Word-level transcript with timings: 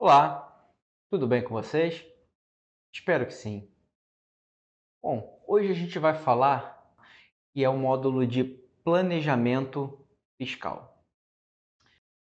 Olá, 0.00 0.56
tudo 1.10 1.26
bem 1.26 1.42
com 1.42 1.52
vocês? 1.52 2.06
Espero 2.94 3.26
que 3.26 3.34
sim. 3.34 3.68
Bom, 5.02 5.42
hoje 5.44 5.72
a 5.72 5.74
gente 5.74 5.98
vai 5.98 6.14
falar 6.14 6.94
que 7.52 7.64
é 7.64 7.68
o 7.68 7.76
módulo 7.76 8.24
de 8.24 8.44
planejamento 8.84 9.98
fiscal. 10.40 11.02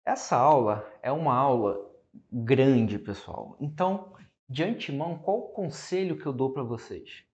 Essa 0.06 0.36
aula 0.36 0.88
é 1.02 1.10
uma 1.10 1.34
aula 1.34 1.84
grande, 2.32 2.96
pessoal. 2.96 3.56
Então, 3.58 4.14
de 4.48 4.62
antemão, 4.62 5.18
qual 5.18 5.38
o 5.38 5.48
conselho 5.48 6.16
que 6.16 6.26
eu 6.26 6.32
dou 6.32 6.52
para 6.52 6.62
vocês? 6.62 7.24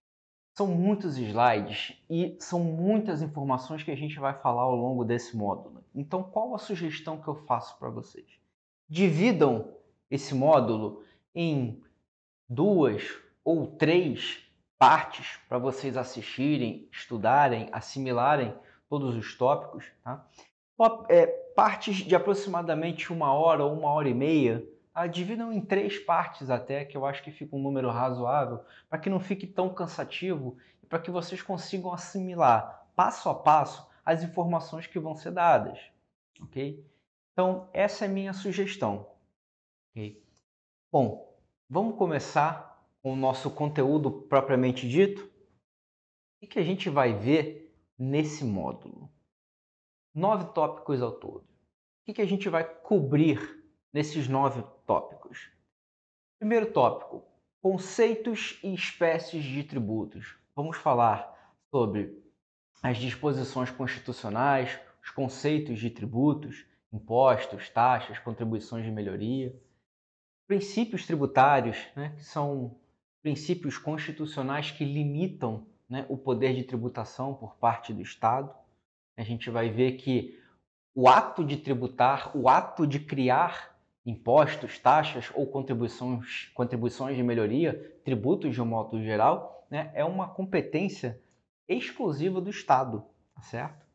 São 0.57 0.69
muitos 0.69 1.19
slides 1.19 2.03
e 2.09 2.39
são 2.41 2.61
muitas 2.61 3.21
informações 3.21 3.83
que 3.83 3.91
a 3.91 3.97
gente 3.97 4.19
vai 4.19 4.33
falar 4.41 4.63
ao 4.63 4.75
longo 4.75 5.05
desse 5.05 5.37
módulo. 5.37 5.85
Então, 5.95 6.23
qual 6.23 6.55
a 6.55 6.59
sugestão 6.59 7.21
que 7.21 7.29
eu 7.29 7.35
faço 7.45 7.79
para 7.79 7.91
vocês? 7.91 8.41
Dividam 8.89 9.79
esse 10.11 10.35
módulo 10.35 11.05
em 11.35 11.83
duas 12.49 13.05
ou 13.45 13.67
três 13.67 14.45
partes 14.79 15.39
para 15.49 15.59
vocês 15.59 15.97
assistirem, 15.97 16.89
estudarem, 16.91 17.69
assimilarem 17.73 18.55
todos 18.89 19.15
os 19.15 19.35
tópicos. 19.37 19.85
Tá? 20.03 20.27
É, 21.09 21.27
partes 21.55 21.97
de 21.97 22.15
aproximadamente 22.15 23.13
uma 23.13 23.33
hora 23.33 23.65
ou 23.65 23.73
uma 23.73 23.91
hora 23.91 24.09
e 24.09 24.15
meia. 24.15 24.67
Tá? 24.93 25.07
Dividam 25.07 25.53
em 25.53 25.61
três 25.61 25.99
partes 25.99 26.51
até, 26.51 26.85
que 26.85 26.97
eu 26.97 27.05
acho 27.05 27.23
que 27.23 27.31
fica 27.31 27.55
um 27.55 27.63
número 27.63 27.91
razoável, 27.91 28.61
para 28.89 28.99
que 28.99 29.11
não 29.11 29.21
fique 29.21 29.47
tão 29.47 29.69
cansativo 29.69 30.57
e 30.83 30.87
para 30.87 30.99
que 30.99 31.11
vocês 31.11 31.43
consigam 31.43 31.93
assimilar 31.93 32.81
passo 32.97 33.31
a 33.31 33.35
passo 33.35 33.89
as 34.05 34.23
informações 34.23 34.87
que 34.87 34.99
vão 34.99 35.15
ser 35.15 35.31
dadas. 35.31 35.79
Ok? 36.43 36.85
Então, 37.33 37.69
essa 37.73 38.05
é 38.05 38.09
a 38.09 38.11
minha 38.11 38.33
sugestão. 38.33 39.07
Ok? 39.91 40.25
Bom, 40.93 41.37
vamos 41.69 41.97
começar 41.97 42.81
com 43.03 43.13
o 43.13 43.17
nosso 43.17 43.51
conteúdo 43.51 44.11
propriamente 44.11 44.89
dito. 44.89 45.29
O 46.41 46.47
que 46.47 46.61
a 46.61 46.63
gente 46.63 46.89
vai 46.89 47.13
ver 47.13 47.75
nesse 47.99 48.45
módulo? 48.45 49.11
Nove 50.15 50.53
tópicos 50.53 51.03
ao 51.03 51.13
todo. 51.13 51.45
O 52.07 52.15
que 52.15 52.23
a 52.23 52.27
gente 52.27 52.49
vai 52.49 52.65
cobrir 52.65 53.65
nesses 53.93 54.29
nove 54.29 54.63
tópicos? 54.87 55.51
Primeiro 56.39 56.73
tópico: 56.73 57.25
conceitos 57.61 58.61
e 58.63 58.73
espécies 58.73 59.43
de 59.43 59.65
tributos. 59.65 60.37
Vamos 60.55 60.77
falar 60.77 61.57
sobre 61.69 62.17
as 62.81 62.97
disposições 62.97 63.71
constitucionais, 63.73 64.79
os 65.03 65.11
conceitos 65.11 65.81
de 65.81 65.91
tributos, 65.91 66.65
impostos, 66.93 67.69
taxas, 67.69 68.21
contribuições 68.21 68.85
de 68.85 68.91
melhoria 68.93 69.53
princípios 70.51 71.07
tributários, 71.07 71.79
né, 71.95 72.13
que 72.17 72.25
são 72.25 72.75
princípios 73.23 73.79
constitucionais 73.79 74.73
que 74.73 74.85
limitam 74.85 75.65
né, 75.89 76.05
o 76.09 76.17
poder 76.17 76.57
de 76.57 76.65
tributação 76.65 77.35
por 77.35 77.55
parte 77.55 77.95
do 77.95 78.03
Estado. 78.03 78.53
A 79.17 79.23
gente 79.23 79.49
vai 79.49 79.71
ver 79.71 79.93
que 79.93 80.37
o 80.93 81.09
ato 81.09 81.45
de 81.45 81.57
tributar, 81.57 82.37
o 82.37 82.49
ato 82.49 82.85
de 82.85 82.99
criar 82.99 83.79
impostos, 84.05 84.77
taxas 84.77 85.31
ou 85.37 85.47
contribuições, 85.47 86.51
contribuições 86.53 87.15
de 87.15 87.23
melhoria, 87.23 88.01
tributos 88.05 88.53
de 88.53 88.61
um 88.61 88.67
modo 88.67 89.01
geral, 89.01 89.65
né, 89.71 89.93
é 89.95 90.05
uma 90.05 90.31
competência 90.31 91.23
exclusiva 91.69 92.41
do 92.41 92.51
Estado, 92.51 93.05
tá 93.37 93.43
certo? 93.43 93.87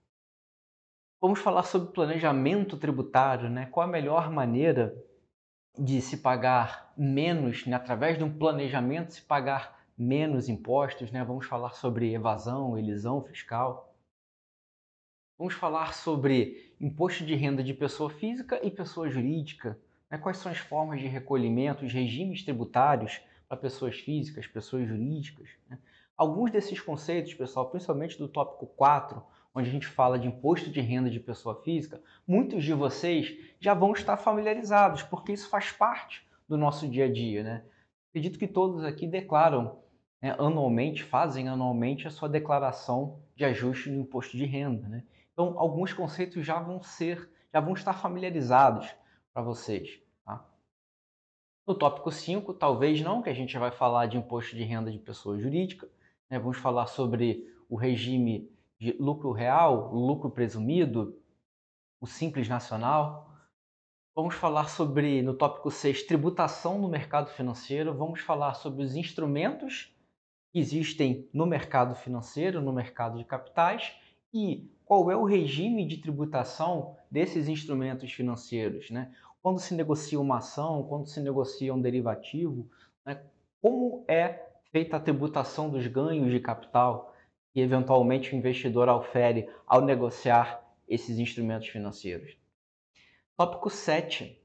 Vamos 1.19 1.39
falar 1.41 1.63
sobre 1.63 1.91
planejamento 1.91 2.77
tributário, 2.77 3.49
né? 3.49 3.65
Qual 3.65 3.85
a 3.85 3.91
melhor 3.91 4.31
maneira 4.31 4.95
de 5.77 6.01
se 6.01 6.17
pagar 6.17 6.93
menos, 6.97 7.65
né, 7.65 7.75
através 7.75 8.17
de 8.17 8.23
um 8.23 8.37
planejamento, 8.37 9.13
se 9.13 9.21
pagar 9.21 9.79
menos 9.97 10.49
impostos. 10.49 11.11
Né? 11.11 11.23
Vamos 11.23 11.45
falar 11.45 11.71
sobre 11.73 12.13
evasão, 12.13 12.77
elisão 12.77 13.21
fiscal. 13.23 13.93
Vamos 15.37 15.53
falar 15.53 15.93
sobre 15.93 16.73
imposto 16.79 17.25
de 17.25 17.35
renda 17.35 17.63
de 17.63 17.73
pessoa 17.73 18.09
física 18.09 18.59
e 18.63 18.71
pessoa 18.71 19.09
jurídica. 19.09 19.77
Né? 20.09 20.17
Quais 20.17 20.37
são 20.37 20.51
as 20.51 20.59
formas 20.59 20.99
de 20.99 21.07
recolhimento, 21.07 21.85
os 21.85 21.93
regimes 21.93 22.43
tributários 22.43 23.21
para 23.47 23.57
pessoas 23.57 23.99
físicas, 23.99 24.47
pessoas 24.47 24.87
jurídicas. 24.87 25.49
Né? 25.69 25.77
Alguns 26.17 26.51
desses 26.51 26.79
conceitos, 26.79 27.33
pessoal, 27.33 27.69
principalmente 27.69 28.17
do 28.17 28.27
tópico 28.27 28.67
4, 28.67 29.21
onde 29.55 29.69
a 29.69 29.71
gente 29.71 29.87
fala 29.87 30.19
de 30.19 30.27
imposto 30.27 30.69
de 30.69 30.81
renda 30.81 31.09
de 31.09 31.19
pessoa 31.19 31.63
física, 31.63 32.01
muitos 32.27 32.63
de 32.63 32.73
vocês 32.73 33.33
já 33.57 33.73
vão 33.73 33.93
estar 33.93 34.17
familiarizados, 34.17 35.01
porque 35.01 35.31
isso 35.31 35.49
faz 35.49 35.71
parte 35.71 36.27
do 36.47 36.57
nosso 36.57 36.87
dia 36.89 37.05
a 37.05 37.11
dia. 37.11 37.41
Né? 37.41 37.63
Acredito 38.09 38.37
que 38.37 38.47
todos 38.47 38.83
aqui 38.83 39.07
declaram 39.07 39.79
né, 40.21 40.35
anualmente, 40.37 41.03
fazem 41.03 41.47
anualmente 41.47 42.05
a 42.05 42.11
sua 42.11 42.27
declaração 42.27 43.21
de 43.33 43.45
ajuste 43.45 43.89
no 43.89 44.01
imposto 44.01 44.35
de 44.35 44.45
renda. 44.45 44.89
Né? 44.89 45.03
Então, 45.31 45.57
alguns 45.57 45.93
conceitos 45.93 46.45
já 46.45 46.59
vão 46.59 46.83
ser, 46.83 47.29
já 47.53 47.61
vão 47.61 47.73
estar 47.73 47.93
familiarizados 47.93 48.93
para 49.33 49.41
vocês. 49.41 50.01
Tá? 50.25 50.45
No 51.65 51.73
tópico 51.73 52.11
5, 52.11 52.53
talvez 52.55 53.01
não, 53.01 53.21
que 53.21 53.29
a 53.29 53.33
gente 53.33 53.57
vai 53.57 53.71
falar 53.71 54.07
de 54.07 54.17
imposto 54.17 54.53
de 54.53 54.63
renda 54.63 54.91
de 54.91 54.99
pessoa 54.99 55.39
jurídica. 55.39 55.87
Né? 56.29 56.37
Vamos 56.39 56.57
falar 56.57 56.87
sobre 56.87 57.49
o 57.69 57.77
regime 57.77 58.53
de 58.79 58.93
lucro 58.99 59.31
real, 59.31 59.93
lucro 59.93 60.29
presumido, 60.29 61.17
o 61.99 62.07
simples 62.07 62.47
nacional. 62.47 63.29
Vamos 64.15 64.35
falar 64.35 64.69
sobre, 64.69 65.21
no 65.21 65.33
tópico 65.33 65.71
6, 65.71 66.03
tributação 66.03 66.79
no 66.79 66.87
mercado 66.87 67.29
financeiro. 67.29 67.93
Vamos 67.93 68.21
falar 68.21 68.53
sobre 68.53 68.83
os 68.83 68.95
instrumentos 68.95 69.93
que 70.51 70.59
existem 70.59 71.27
no 71.33 71.45
mercado 71.45 71.95
financeiro, 71.95 72.61
no 72.61 72.71
mercado 72.71 73.17
de 73.17 73.25
capitais 73.25 73.95
e 74.33 74.69
qual 74.85 75.09
é 75.09 75.15
o 75.15 75.25
regime 75.25 75.87
de 75.87 75.97
tributação 75.97 76.95
desses 77.09 77.47
instrumentos 77.47 78.11
financeiros. 78.11 78.91
Né? 78.91 79.11
Quando 79.41 79.59
se 79.59 79.73
negocia 79.73 80.19
uma 80.19 80.37
ação, 80.37 80.83
quando 80.83 81.07
se 81.07 81.19
negocia 81.19 81.73
um 81.73 81.81
derivativo, 81.81 82.69
né? 83.05 83.21
como 83.61 84.05
é 84.07 84.45
feita 84.71 84.97
a 84.97 84.99
tributação 84.99 85.69
dos 85.69 85.87
ganhos 85.87 86.29
de 86.31 86.39
capital 86.39 87.14
que 87.55 87.61
eventualmente 87.61 88.35
o 88.35 88.37
investidor 88.37 88.89
aufere 88.89 89.49
ao 89.65 89.79
negociar 89.79 90.61
esses 90.89 91.17
instrumentos 91.17 91.69
financeiros. 91.69 92.37
Tópico 93.37 93.69
7. 93.69 94.37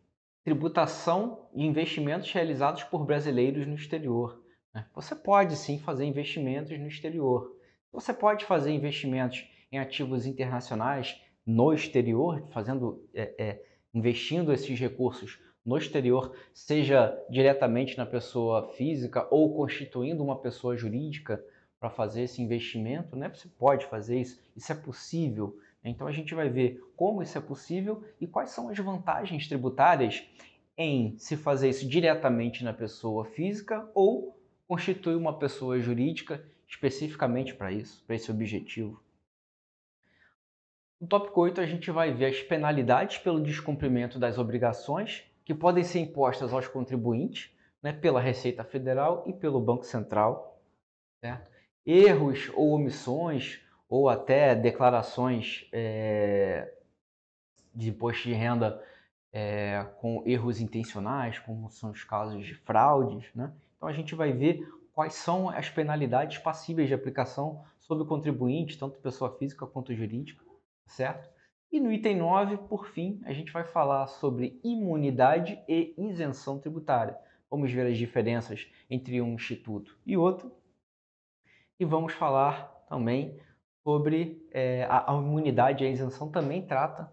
Tributação 0.44 1.48
de 1.52 1.64
investimentos 1.64 2.30
realizados 2.30 2.84
por 2.84 3.04
brasileiros 3.04 3.66
no 3.66 3.74
exterior. 3.74 4.40
Né? 4.72 4.86
Você 4.94 5.16
pode 5.16 5.56
sim 5.56 5.76
fazer 5.76 6.04
investimentos 6.04 6.78
no 6.78 6.86
exterior. 6.86 7.52
Você 7.92 8.14
pode 8.14 8.44
fazer 8.44 8.70
investimentos 8.70 9.44
em 9.72 9.80
ativos 9.80 10.24
internacionais 10.24 11.20
no 11.44 11.72
exterior, 11.72 12.46
fazendo, 12.52 13.04
é, 13.12 13.34
é, 13.36 13.64
investindo 13.92 14.52
esses 14.52 14.78
recursos 14.78 15.36
no 15.66 15.76
exterior, 15.76 16.32
seja 16.54 17.20
diretamente 17.28 17.98
na 17.98 18.06
pessoa 18.06 18.68
física 18.74 19.26
ou 19.32 19.52
constituindo 19.56 20.22
uma 20.22 20.40
pessoa 20.40 20.76
jurídica 20.76 21.44
para 21.80 21.88
fazer 21.88 22.22
esse 22.22 22.42
investimento, 22.42 23.16
né? 23.16 23.30
Você 23.30 23.48
pode 23.48 23.86
fazer 23.86 24.20
isso, 24.20 24.38
isso 24.54 24.70
é 24.70 24.74
possível. 24.74 25.58
Então 25.82 26.06
a 26.06 26.12
gente 26.12 26.34
vai 26.34 26.50
ver 26.50 26.78
como 26.94 27.22
isso 27.22 27.38
é 27.38 27.40
possível 27.40 28.04
e 28.20 28.26
quais 28.26 28.50
são 28.50 28.68
as 28.68 28.78
vantagens 28.78 29.48
tributárias 29.48 30.22
em 30.76 31.16
se 31.18 31.36
fazer 31.36 31.70
isso 31.70 31.88
diretamente 31.88 32.62
na 32.62 32.74
pessoa 32.74 33.24
física 33.24 33.90
ou 33.94 34.38
constituir 34.68 35.16
uma 35.16 35.38
pessoa 35.38 35.80
jurídica 35.80 36.44
especificamente 36.68 37.54
para 37.54 37.72
isso, 37.72 38.04
para 38.06 38.14
esse 38.14 38.30
objetivo. 38.30 39.02
No 41.00 41.08
tópico 41.08 41.40
8 41.40 41.62
a 41.62 41.66
gente 41.66 41.90
vai 41.90 42.12
ver 42.12 42.26
as 42.26 42.42
penalidades 42.42 43.16
pelo 43.18 43.42
descumprimento 43.42 44.18
das 44.18 44.36
obrigações 44.36 45.24
que 45.46 45.54
podem 45.54 45.82
ser 45.82 46.00
impostas 46.00 46.52
aos 46.52 46.68
contribuintes, 46.68 47.50
né, 47.82 47.92
pela 47.92 48.20
Receita 48.20 48.62
Federal 48.62 49.24
e 49.26 49.32
pelo 49.32 49.60
Banco 49.60 49.84
Central, 49.84 50.62
certo? 51.20 51.50
Erros 51.84 52.50
ou 52.54 52.70
omissões 52.72 53.60
ou 53.88 54.08
até 54.08 54.54
declarações 54.54 55.66
é, 55.72 56.72
de 57.74 57.90
imposto 57.90 58.28
de 58.28 58.34
renda 58.34 58.82
é, 59.32 59.86
com 60.00 60.22
erros 60.26 60.60
intencionais, 60.60 61.38
como 61.38 61.70
são 61.70 61.90
os 61.90 62.04
casos 62.04 62.44
de 62.44 62.54
fraudes. 62.54 63.28
Né? 63.34 63.52
Então 63.76 63.88
a 63.88 63.92
gente 63.92 64.14
vai 64.14 64.32
ver 64.32 64.68
quais 64.92 65.14
são 65.14 65.48
as 65.48 65.68
penalidades 65.68 66.38
passíveis 66.38 66.88
de 66.88 66.94
aplicação 66.94 67.64
sobre 67.78 68.04
o 68.04 68.06
contribuinte, 68.06 68.78
tanto 68.78 69.00
pessoa 69.00 69.36
física 69.38 69.66
quanto 69.66 69.94
jurídica, 69.94 70.44
certo? 70.86 71.28
E 71.72 71.80
no 71.80 71.92
item 71.92 72.16
9, 72.16 72.56
por 72.68 72.86
fim, 72.88 73.20
a 73.24 73.32
gente 73.32 73.52
vai 73.52 73.64
falar 73.64 74.06
sobre 74.08 74.60
imunidade 74.62 75.62
e 75.68 75.94
isenção 75.96 76.58
tributária. 76.58 77.16
Vamos 77.48 77.72
ver 77.72 77.86
as 77.86 77.96
diferenças 77.96 78.68
entre 78.88 79.20
um 79.20 79.34
instituto 79.34 79.96
e 80.04 80.16
outro 80.16 80.52
e 81.80 81.84
vamos 81.84 82.12
falar 82.12 82.84
também 82.86 83.40
sobre 83.82 84.46
é, 84.52 84.84
a, 84.84 85.10
a, 85.10 85.16
imunidade 85.16 85.82
e 85.82 85.86
a 85.86 85.90
isenção 85.90 86.30
também 86.30 86.66
trata 86.66 87.10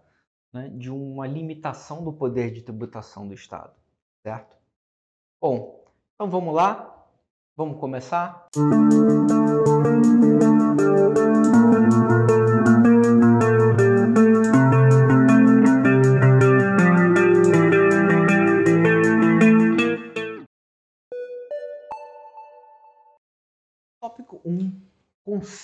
né, 0.52 0.68
de 0.68 0.90
uma 0.90 1.26
limitação 1.26 2.04
do 2.04 2.12
poder 2.12 2.52
de 2.52 2.62
tributação 2.62 3.26
do 3.26 3.32
Estado, 3.32 3.72
certo? 4.22 4.54
Bom, 5.40 5.82
então 6.14 6.28
vamos 6.28 6.54
lá? 6.54 6.94
Vamos 7.56 7.80
começar? 7.80 8.46
Tópico 8.52 11.17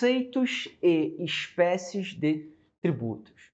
Conceitos 0.04 0.68
e 0.82 1.16
espécies 1.24 2.12
de 2.12 2.52
tributos. 2.82 3.50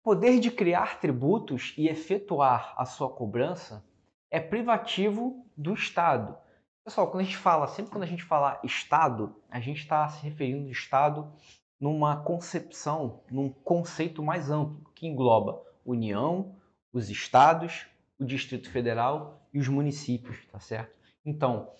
O 0.00 0.02
poder 0.02 0.40
de 0.40 0.50
criar 0.50 0.98
tributos 0.98 1.72
e 1.78 1.86
efetuar 1.86 2.74
a 2.76 2.84
sua 2.84 3.08
cobrança 3.08 3.84
é 4.32 4.40
privativo 4.40 5.46
do 5.56 5.74
Estado. 5.74 6.36
Pessoal, 6.84 7.08
quando 7.08 7.20
a 7.20 7.24
gente 7.24 7.36
fala, 7.36 7.68
sempre 7.68 7.92
quando 7.92 8.02
a 8.02 8.08
gente 8.08 8.24
fala 8.24 8.60
Estado, 8.64 9.32
a 9.48 9.60
gente 9.60 9.78
está 9.78 10.08
se 10.08 10.24
referindo 10.24 10.64
ao 10.64 10.72
Estado 10.72 11.32
numa 11.78 12.16
concepção, 12.24 13.22
num 13.30 13.48
conceito 13.48 14.24
mais 14.24 14.50
amplo, 14.50 14.90
que 14.92 15.06
engloba 15.06 15.62
União, 15.84 16.56
os 16.92 17.10
estados, 17.10 17.86
o 18.18 18.24
Distrito 18.24 18.68
Federal 18.72 19.40
e 19.54 19.60
os 19.60 19.68
municípios, 19.68 20.44
tá 20.50 20.58
certo? 20.58 20.96
Então, 21.24 21.70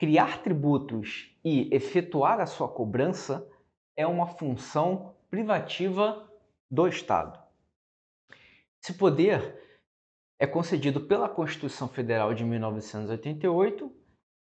criar 0.00 0.42
tributos 0.42 1.30
e 1.44 1.68
efetuar 1.70 2.40
a 2.40 2.46
sua 2.46 2.66
cobrança 2.66 3.46
é 3.94 4.06
uma 4.06 4.26
função 4.26 5.14
privativa 5.28 6.26
do 6.70 6.88
Estado. 6.88 7.38
Esse 8.82 8.94
poder 8.94 9.62
é 10.38 10.46
concedido 10.46 11.02
pela 11.02 11.28
Constituição 11.28 11.86
Federal 11.86 12.32
de 12.32 12.46
1988 12.46 13.92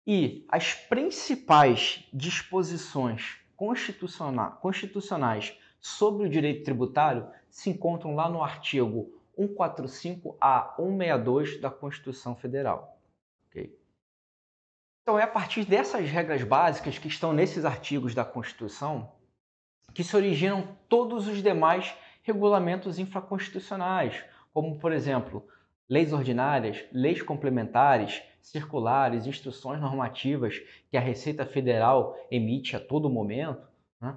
e 0.06 0.45
as 0.48 0.75
principais 0.75 2.07
disposições 2.13 3.39
constitucionais 3.56 5.57
sobre 5.80 6.27
o 6.27 6.30
direito 6.30 6.65
tributário 6.65 7.27
se 7.50 7.71
encontram 7.71 8.13
lá 8.13 8.30
no 8.30 8.44
artigo 8.44 9.12
145 9.36 10.38
a 10.39 10.75
162 10.77 11.59
da 11.59 11.71
Constituição 11.71 12.36
Federal. 12.36 13.00
Okay? 13.50 13.75
Então 15.07 15.18
é 15.18 15.24
a 15.24 15.27
partir 15.27 15.63
dessas 15.63 16.09
regras 16.09 16.44
básicas 16.44 17.00
que 17.00 17.07
estão 17.07 17.31
nesses 17.31 17.63
artigos 17.63 18.13
da 18.13 18.25
Constituição 18.25 19.13
que 19.94 20.04
se 20.04 20.13
originam 20.13 20.75
todos 20.89 21.30
os 21.30 21.42
demais 21.42 21.95
regulamentos 22.24 23.00
infraconstitucionais, 23.00 24.21
como 24.54 24.77
por 24.77 24.92
exemplo 24.92 25.48
leis 25.88 26.12
ordinárias, 26.12 26.83
leis 26.92 27.21
complementares, 27.21 28.21
circulares, 28.42 29.25
instruções 29.25 29.80
normativas 29.80 30.59
que 30.92 30.98
a 30.98 31.00
Receita 31.00 31.45
Federal 31.45 32.18
emite 32.30 32.75
a 32.75 32.80
todo 32.81 33.09
momento, 33.09 33.65
né? 34.01 34.13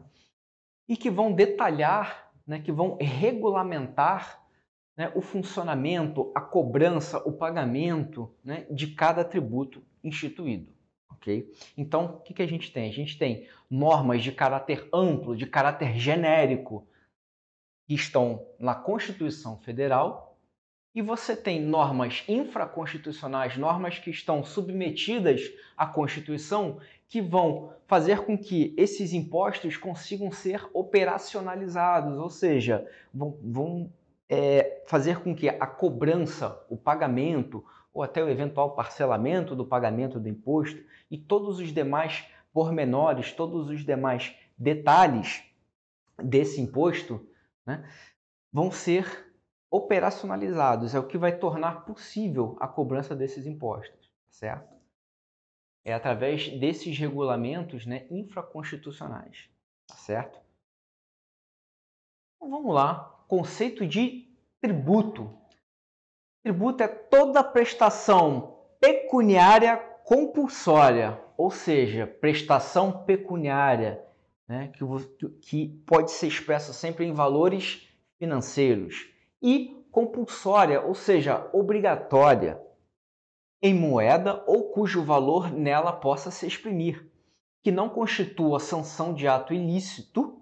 e 0.88 0.96
que 0.96 1.08
vão 1.08 1.30
detalhar, 1.30 2.32
né, 2.44 2.58
que 2.58 2.72
vão 2.72 2.98
regulamentar 3.00 4.42
né, 4.96 5.12
o 5.14 5.20
funcionamento, 5.20 6.32
a 6.34 6.40
cobrança, 6.40 7.18
o 7.18 7.32
pagamento 7.32 8.34
né, 8.42 8.66
de 8.68 8.88
cada 8.88 9.24
tributo 9.24 9.84
instituído. 10.02 10.79
Okay? 11.16 11.52
Então, 11.76 12.06
o 12.06 12.20
que, 12.20 12.34
que 12.34 12.42
a 12.42 12.46
gente 12.46 12.72
tem? 12.72 12.88
A 12.88 12.92
gente 12.92 13.18
tem 13.18 13.48
normas 13.70 14.22
de 14.22 14.32
caráter 14.32 14.88
amplo, 14.92 15.36
de 15.36 15.46
caráter 15.46 15.94
genérico, 15.98 16.86
que 17.86 17.94
estão 17.94 18.46
na 18.58 18.74
Constituição 18.74 19.58
Federal 19.58 20.30
e 20.94 21.02
você 21.02 21.36
tem 21.36 21.60
normas 21.60 22.24
infraconstitucionais, 22.28 23.56
normas 23.56 23.98
que 23.98 24.10
estão 24.10 24.44
submetidas 24.44 25.52
à 25.76 25.86
Constituição, 25.86 26.80
que 27.08 27.20
vão 27.20 27.72
fazer 27.86 28.24
com 28.24 28.36
que 28.36 28.74
esses 28.76 29.12
impostos 29.12 29.76
consigam 29.76 30.32
ser 30.32 30.68
operacionalizados, 30.72 32.18
ou 32.18 32.30
seja, 32.30 32.86
vão, 33.12 33.36
vão 33.42 33.92
é, 34.28 34.82
fazer 34.86 35.20
com 35.20 35.34
que 35.34 35.48
a 35.48 35.66
cobrança, 35.66 36.64
o 36.68 36.76
pagamento, 36.76 37.64
ou 37.92 38.02
até 38.02 38.22
o 38.22 38.28
eventual 38.28 38.74
parcelamento 38.74 39.56
do 39.56 39.66
pagamento 39.66 40.20
do 40.20 40.28
imposto 40.28 40.82
e 41.10 41.18
todos 41.18 41.58
os 41.58 41.72
demais 41.72 42.24
pormenores, 42.52 43.32
todos 43.32 43.68
os 43.68 43.84
demais 43.84 44.34
detalhes 44.56 45.42
desse 46.22 46.60
imposto 46.60 47.26
né, 47.66 47.88
vão 48.52 48.70
ser 48.70 49.30
operacionalizados, 49.70 50.94
é 50.94 50.98
o 50.98 51.06
que 51.06 51.16
vai 51.16 51.38
tornar 51.38 51.84
possível 51.84 52.56
a 52.60 52.66
cobrança 52.66 53.14
desses 53.14 53.46
impostos, 53.46 54.10
certo? 54.28 54.68
É 55.84 55.94
através 55.94 56.48
desses 56.58 56.98
regulamentos 56.98 57.86
né, 57.86 58.06
infraconstitucionais, 58.10 59.48
tá 59.86 59.94
certo? 59.94 60.40
Então, 62.36 62.50
vamos 62.50 62.74
lá, 62.74 63.24
conceito 63.28 63.86
de 63.86 64.28
tributo. 64.60 65.39
Tributo 66.42 66.82
é 66.82 66.88
toda 66.88 67.44
prestação 67.44 68.56
pecuniária 68.80 69.76
compulsória, 70.04 71.22
ou 71.36 71.50
seja, 71.50 72.06
prestação 72.06 73.04
pecuniária, 73.04 74.02
né, 74.48 74.68
que, 74.68 75.28
que 75.42 75.68
pode 75.86 76.10
ser 76.10 76.28
expressa 76.28 76.72
sempre 76.72 77.04
em 77.04 77.12
valores 77.12 77.86
financeiros 78.18 79.06
e 79.42 79.86
compulsória, 79.92 80.80
ou 80.80 80.94
seja, 80.94 81.48
obrigatória, 81.52 82.60
em 83.62 83.74
moeda 83.74 84.42
ou 84.46 84.70
cujo 84.70 85.04
valor 85.04 85.52
nela 85.52 85.92
possa 85.92 86.30
se 86.30 86.46
exprimir, 86.46 87.06
que 87.62 87.70
não 87.70 87.90
constitua 87.90 88.58
sanção 88.58 89.12
de 89.12 89.28
ato 89.28 89.52
ilícito 89.52 90.39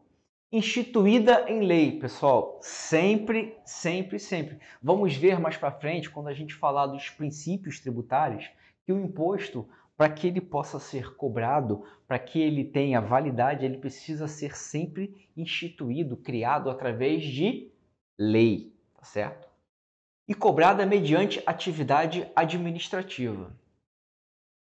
instituída 0.51 1.45
em 1.49 1.61
lei, 1.61 1.99
pessoal. 1.99 2.59
Sempre, 2.63 3.57
sempre, 3.65 4.19
sempre. 4.19 4.59
Vamos 4.83 5.15
ver 5.15 5.39
mais 5.39 5.57
para 5.57 5.73
frente, 5.73 6.11
quando 6.11 6.29
a 6.29 6.35
gente 6.35 6.55
falar 6.55 6.87
dos 6.87 7.11
princípios 7.11 7.81
tributários, 7.81 8.51
que 8.85 8.93
o 8.93 8.99
imposto, 8.99 9.69
para 9.97 10.13
que 10.13 10.27
ele 10.27 10.41
possa 10.41 10.79
ser 10.79 11.15
cobrado, 11.17 11.85
para 12.07 12.19
que 12.19 12.41
ele 12.41 12.65
tenha 12.65 13.01
validade, 13.01 13.65
ele 13.65 13.79
precisa 13.79 14.27
ser 14.27 14.57
sempre 14.57 15.29
instituído, 15.37 16.17
criado 16.17 16.71
através 16.71 17.23
de 17.25 17.71
lei 18.19 18.73
tá 18.99 19.05
certo? 19.05 19.49
E 20.27 20.35
cobrada 20.35 20.85
mediante 20.85 21.43
atividade 21.47 22.31
administrativa. 22.35 23.57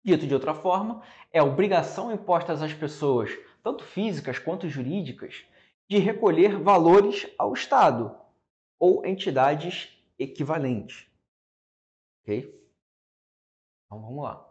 Dito 0.03 0.25
de 0.25 0.33
outra 0.33 0.55
forma, 0.55 1.03
é 1.31 1.43
obrigação 1.43 2.11
imposta 2.11 2.53
às 2.53 2.73
pessoas, 2.73 3.29
tanto 3.61 3.83
físicas 3.83 4.39
quanto 4.39 4.67
jurídicas, 4.67 5.45
de 5.91 5.97
recolher 5.97 6.57
valores 6.57 7.27
ao 7.37 7.51
Estado 7.51 8.17
ou 8.79 9.05
entidades 9.05 10.01
equivalentes. 10.17 11.05
Ok? 12.23 12.47
Então 13.85 14.01
vamos 14.01 14.23
lá. 14.23 14.49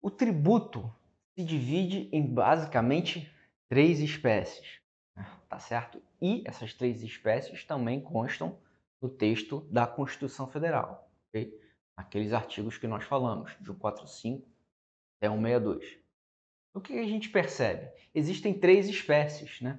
O 0.00 0.10
tributo 0.10 0.90
se 1.34 1.44
divide 1.44 2.08
em 2.10 2.26
basicamente 2.26 3.30
três 3.68 4.00
espécies 4.00 4.80
tá 5.46 5.58
certo? 5.58 6.02
E 6.18 6.42
essas 6.46 6.72
três 6.72 7.02
espécies 7.02 7.62
também 7.62 8.00
constam 8.00 8.58
no 9.02 9.10
texto 9.10 9.60
da 9.70 9.86
Constituição 9.86 10.48
Federal? 10.48 11.12
Aqueles 11.94 12.32
artigos 12.32 12.78
que 12.78 12.86
nós 12.86 13.04
falamos, 13.04 13.50
de 13.60 13.66
145 13.66 14.48
até 15.18 15.28
162. 15.28 16.01
O 16.74 16.80
que 16.80 16.98
a 16.98 17.06
gente 17.06 17.28
percebe? 17.28 17.90
Existem 18.14 18.54
três 18.54 18.88
espécies 18.88 19.60
né, 19.60 19.78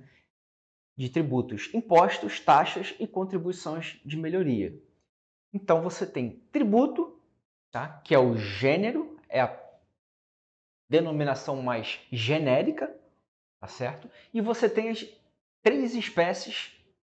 de 0.95 1.09
tributos: 1.09 1.73
impostos, 1.73 2.39
taxas 2.39 2.93
e 2.99 3.07
contribuições 3.07 3.99
de 4.05 4.17
melhoria. 4.17 4.77
Então 5.51 5.81
você 5.81 6.05
tem 6.05 6.41
tributo, 6.51 7.19
tá, 7.71 8.01
que 8.03 8.13
é 8.13 8.19
o 8.19 8.35
gênero, 8.35 9.17
é 9.29 9.41
a 9.41 9.63
denominação 10.89 11.61
mais 11.61 11.99
genérica, 12.11 12.95
tá 13.59 13.67
certo? 13.67 14.09
E 14.33 14.41
você 14.41 14.69
tem 14.69 14.89
as 14.89 15.05
três 15.63 15.95
espécies, 15.95 16.71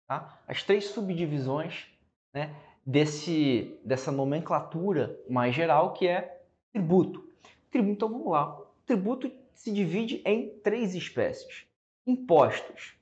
tá? 0.07 0.41
as 0.47 0.63
três 0.63 0.85
subdivisões 0.85 1.87
né, 2.33 2.55
desse, 2.85 3.79
dessa 3.83 4.11
nomenclatura 4.11 5.19
mais 5.29 5.55
geral 5.55 5.93
que 5.93 6.07
é 6.07 6.43
tributo. 6.71 7.27
Tributo, 7.71 7.93
então 7.93 8.09
vamos 8.09 8.31
lá. 8.31 8.59
Tributo 8.85 9.31
se 9.53 9.71
divide 9.71 10.21
em 10.25 10.59
três 10.59 10.95
espécies. 10.95 11.65
Impostos. 12.05 12.95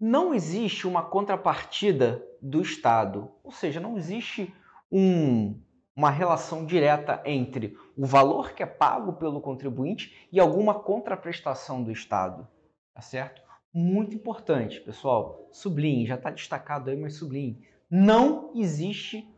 Não 0.00 0.34
existe 0.34 0.86
uma 0.86 1.02
contrapartida 1.02 2.24
do 2.40 2.62
Estado, 2.62 3.30
ou 3.42 3.50
seja, 3.50 3.80
não 3.80 3.96
existe 3.96 4.54
um, 4.90 5.60
uma 5.94 6.10
relação 6.10 6.64
direta 6.64 7.20
entre 7.24 7.76
o 7.96 8.06
valor 8.06 8.52
que 8.52 8.62
é 8.62 8.66
pago 8.66 9.14
pelo 9.14 9.40
contribuinte 9.40 10.28
e 10.30 10.38
alguma 10.38 10.78
contraprestação 10.78 11.82
do 11.82 11.90
Estado, 11.90 12.46
tá 12.94 13.00
certo? 13.00 13.48
muito 13.72 14.14
importante, 14.14 14.80
pessoal. 14.80 15.48
Sublinhe, 15.52 16.06
já 16.06 16.16
está 16.16 16.30
destacado 16.30 16.90
aí, 16.90 16.96
mas 16.96 17.14
sublinhe. 17.14 17.62
Não 17.90 18.52
existe 18.54 19.28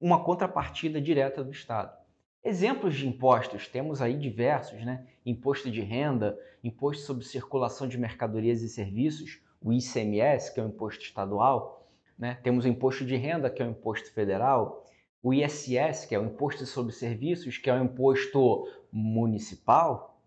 uma 0.00 0.22
contrapartida 0.22 1.00
direta 1.00 1.42
do 1.42 1.50
Estado. 1.50 1.98
Exemplos 2.42 2.94
de 2.94 3.06
impostos, 3.06 3.68
temos 3.68 4.00
aí 4.00 4.16
diversos, 4.16 4.82
né? 4.82 5.06
Imposto 5.26 5.70
de 5.70 5.82
renda, 5.82 6.38
imposto 6.64 7.02
sobre 7.04 7.22
circulação 7.22 7.86
de 7.86 7.98
mercadorias 7.98 8.62
e 8.62 8.68
serviços, 8.68 9.42
o 9.60 9.70
ICMS, 9.70 10.54
que 10.54 10.58
é 10.58 10.64
o 10.64 10.68
imposto 10.68 11.04
estadual, 11.04 11.86
né? 12.18 12.38
Temos 12.42 12.64
o 12.64 12.68
imposto 12.68 13.04
de 13.04 13.14
renda, 13.14 13.50
que 13.50 13.62
é 13.62 13.66
o 13.66 13.70
imposto 13.70 14.10
federal, 14.14 14.86
o 15.22 15.34
ISS, 15.34 16.06
que 16.06 16.14
é 16.14 16.18
o 16.18 16.24
imposto 16.24 16.64
sobre 16.64 16.92
serviços, 16.92 17.58
que 17.58 17.68
é 17.68 17.74
o 17.74 17.84
imposto 17.84 18.66
municipal, 18.90 20.18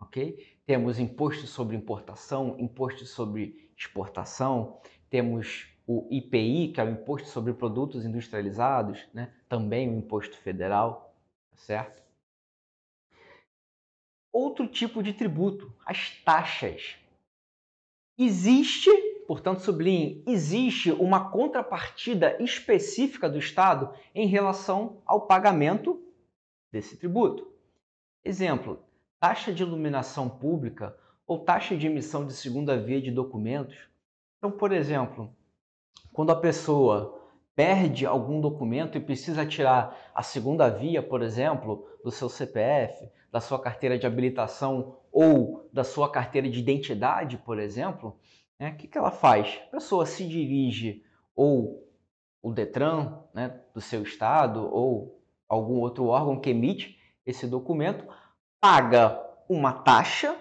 ok? 0.00 0.38
Temos 0.64 0.98
imposto 0.98 1.46
sobre 1.46 1.76
importação, 1.76 2.56
imposto 2.58 3.04
sobre 3.04 3.70
exportação, 3.76 4.80
temos 5.10 5.66
o 5.86 6.08
IPI, 6.10 6.68
que 6.68 6.80
é 6.80 6.84
o 6.84 6.90
imposto 6.90 7.28
sobre 7.28 7.52
produtos 7.52 8.06
industrializados, 8.06 9.06
né? 9.12 9.34
Também 9.50 9.90
o 9.90 9.98
imposto 9.98 10.38
federal, 10.38 11.07
certo? 11.58 12.02
Outro 14.32 14.66
tipo 14.66 15.02
de 15.02 15.12
tributo, 15.12 15.72
as 15.84 16.10
taxas. 16.24 16.96
Existe 18.16 18.90
portanto, 19.28 19.60
sublinhe, 19.60 20.24
existe 20.26 20.90
uma 20.90 21.28
contrapartida 21.28 22.42
específica 22.42 23.28
do 23.28 23.38
Estado 23.38 23.92
em 24.14 24.26
relação 24.26 25.02
ao 25.04 25.26
pagamento 25.26 26.02
desse 26.72 26.96
tributo. 26.96 27.46
Exemplo, 28.24 28.82
taxa 29.20 29.52
de 29.52 29.62
iluminação 29.62 30.30
pública 30.30 30.96
ou 31.26 31.40
taxa 31.40 31.76
de 31.76 31.86
emissão 31.86 32.26
de 32.26 32.32
segunda 32.32 32.80
via 32.80 33.02
de 33.02 33.10
documentos. 33.10 33.76
Então, 34.38 34.50
por 34.50 34.72
exemplo, 34.72 35.30
quando 36.10 36.30
a 36.30 36.40
pessoa 36.40 37.27
perde 37.58 38.06
algum 38.06 38.40
documento 38.40 38.96
e 38.96 39.00
precisa 39.00 39.44
tirar 39.44 40.12
a 40.14 40.22
segunda 40.22 40.68
via, 40.68 41.02
por 41.02 41.22
exemplo, 41.22 41.88
do 42.04 42.10
seu 42.12 42.28
CPF, 42.28 43.10
da 43.32 43.40
sua 43.40 43.60
carteira 43.60 43.98
de 43.98 44.06
habilitação 44.06 44.96
ou 45.10 45.68
da 45.72 45.82
sua 45.82 46.08
carteira 46.08 46.48
de 46.48 46.60
identidade, 46.60 47.36
por 47.36 47.58
exemplo, 47.58 48.16
né? 48.60 48.70
O 48.70 48.76
que, 48.76 48.86
que 48.86 48.96
ela 48.96 49.10
faz? 49.10 49.60
A 49.66 49.70
pessoa 49.72 50.06
se 50.06 50.24
dirige 50.24 51.02
ou 51.34 51.84
o 52.40 52.52
Detran 52.52 53.24
né, 53.34 53.60
do 53.74 53.80
seu 53.80 54.04
estado 54.04 54.72
ou 54.72 55.20
algum 55.48 55.80
outro 55.80 56.06
órgão 56.06 56.38
que 56.38 56.50
emite 56.50 56.96
esse 57.26 57.44
documento, 57.44 58.06
paga 58.60 59.20
uma 59.48 59.72
taxa 59.72 60.36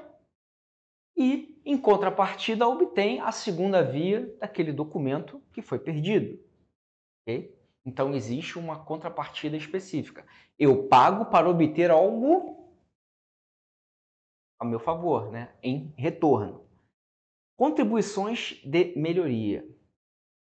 e, 1.17 1.59
em 1.65 1.79
contrapartida, 1.79 2.67
obtém 2.67 3.19
a 3.21 3.31
segunda 3.31 3.81
via 3.81 4.31
daquele 4.39 4.71
documento 4.71 5.41
que 5.51 5.63
foi 5.63 5.79
perdido. 5.79 6.45
Okay? 7.27 7.53
Então, 7.85 8.15
existe 8.15 8.57
uma 8.57 8.79
contrapartida 8.79 9.57
específica. 9.57 10.25
Eu 10.57 10.87
pago 10.87 11.25
para 11.25 11.49
obter 11.49 11.91
algo 11.91 12.55
a 14.57 14.63
meu 14.63 14.79
favor, 14.79 15.29
né? 15.29 15.49
em 15.61 15.93
retorno. 15.97 16.65
Contribuições 17.57 18.61
de 18.63 18.93
melhoria. 18.95 19.67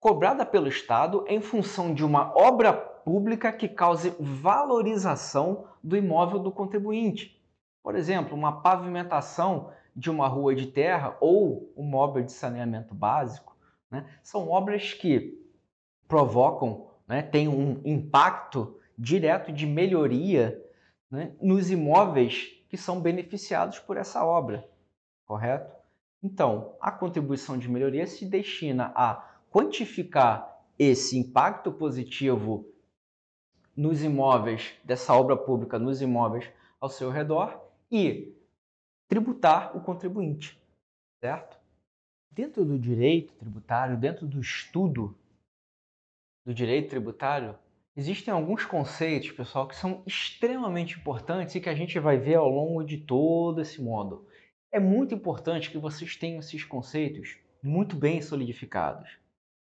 Cobrada 0.01 0.45
pelo 0.45 0.67
Estado 0.67 1.25
em 1.29 1.41
função 1.41 1.95
de 1.95 2.05
uma 2.05 2.37
obra 2.37 2.73
pública 2.73 3.53
que 3.53 3.69
cause 3.69 4.15
valorização 4.19 5.69
do 5.83 5.97
imóvel 5.97 6.41
do 6.41 6.51
contribuinte. 6.51 7.41
Por 7.83 7.95
exemplo, 7.95 8.37
uma 8.37 8.61
pavimentação 8.61 9.73
de 9.95 10.11
uma 10.11 10.27
rua 10.27 10.55
de 10.55 10.67
terra 10.67 11.17
ou 11.21 11.73
uma 11.77 11.99
obra 11.99 12.23
de 12.23 12.33
saneamento 12.33 12.95
básico. 12.95 13.57
Né? 13.91 14.09
São 14.23 14.49
obras 14.49 14.93
que 14.93 15.42
provocam, 16.13 16.89
né, 17.09 17.23
têm 17.23 17.49
um 17.49 17.81
impacto 17.87 18.79
direto 18.99 19.51
de 19.51 19.65
melhoria 19.65 20.63
né, 21.11 21.33
nos 21.41 21.71
imóveis 21.71 22.53
que 22.69 22.77
são 22.77 23.01
beneficiados 23.01 23.79
por 23.79 23.97
essa 23.97 24.23
obra, 24.23 24.69
correto? 25.25 25.75
Então, 26.23 26.77
a 26.83 26.93
contribuição 26.93 27.57
de 27.57 27.67
melhoria 27.67 28.07
se 28.07 28.27
destina 28.27 28.93
a 28.95 29.27
quantificar 29.51 30.63
esse 30.79 31.17
impacto 31.17 31.73
positivo 31.73 32.67
nos 33.75 34.03
imóveis, 34.03 34.75
dessa 34.85 35.15
obra 35.15 35.35
pública 35.35 35.79
nos 35.79 36.03
imóveis 36.03 36.47
ao 36.79 36.91
seu 36.91 37.09
redor 37.09 37.59
e 37.91 38.37
tributar 39.09 39.75
o 39.75 39.81
contribuinte, 39.81 40.63
certo? 41.23 41.57
Dentro 42.31 42.67
do 42.67 42.79
direito 42.79 43.33
tributário, 43.33 43.97
dentro 43.97 44.27
do 44.27 44.39
estudo 44.39 45.17
do 46.45 46.53
direito 46.53 46.91
tributário, 46.91 47.59
existem 47.97 48.33
alguns 48.33 48.65
conceitos, 48.65 49.31
pessoal, 49.31 49.69
que 49.69 49.77
são 49.77 50.03
extremamente 50.07 50.99
importantes 50.99 51.55
e 51.55 51.61
que 51.61 51.69
a 51.69 51.75
gente 51.75 51.99
vai 51.99 52.17
ver 52.17 52.37
ao 52.37 52.49
longo 52.49 52.83
de 52.83 52.99
todo 52.99 53.61
esse 53.61 53.81
módulo. 53.81 54.27
É 54.71 54.81
muito 54.81 55.15
importante 55.15 55.71
que 55.71 55.79
vocês 55.79 56.17
tenham 56.17 56.41
esses 56.41 56.65
conceitos 56.65 57.37
muito 57.63 57.95
bem 57.95 58.21
solidificados. 58.21 59.19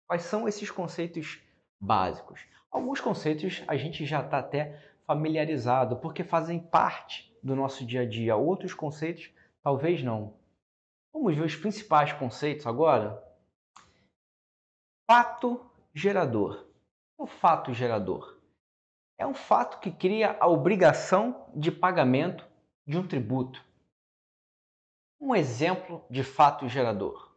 Quais 0.06 0.22
são 0.22 0.48
esses 0.48 0.70
conceitos 0.70 1.40
básicos? 1.80 2.40
Alguns 2.70 3.00
conceitos 3.00 3.62
a 3.68 3.76
gente 3.76 4.04
já 4.04 4.20
está 4.20 4.38
até 4.38 4.82
familiarizado, 5.06 5.96
porque 5.98 6.24
fazem 6.24 6.58
parte 6.58 7.32
do 7.42 7.54
nosso 7.54 7.86
dia 7.86 8.00
a 8.00 8.08
dia. 8.08 8.34
Outros 8.34 8.74
conceitos, 8.74 9.30
talvez 9.62 10.02
não. 10.02 10.34
Vamos 11.12 11.36
ver 11.36 11.44
os 11.44 11.54
principais 11.54 12.12
conceitos 12.12 12.66
agora? 12.66 13.22
Fato 15.08 15.64
gerador. 15.94 16.66
O 17.16 17.24
fato 17.24 17.72
gerador 17.72 18.40
é 19.16 19.24
um 19.24 19.32
fato 19.32 19.78
que 19.78 19.92
cria 19.92 20.36
a 20.40 20.48
obrigação 20.48 21.46
de 21.54 21.70
pagamento 21.70 22.44
de 22.84 22.98
um 22.98 23.06
tributo. 23.06 23.64
Um 25.20 25.36
exemplo 25.36 26.04
de 26.10 26.24
fato 26.24 26.68
gerador: 26.68 27.32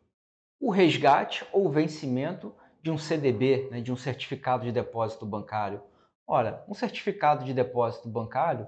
o 0.59 0.71
resgate 0.71 1.45
ou 1.53 1.69
vencimento 1.69 2.53
de 2.81 2.89
um 2.89 2.97
CDB, 2.97 3.69
né, 3.69 3.79
de 3.79 3.91
um 3.91 3.95
certificado 3.95 4.63
de 4.63 4.71
depósito 4.71 5.25
bancário. 5.25 5.81
Ora, 6.25 6.65
um 6.67 6.73
certificado 6.73 7.45
de 7.45 7.53
depósito 7.53 8.09
bancário 8.09 8.67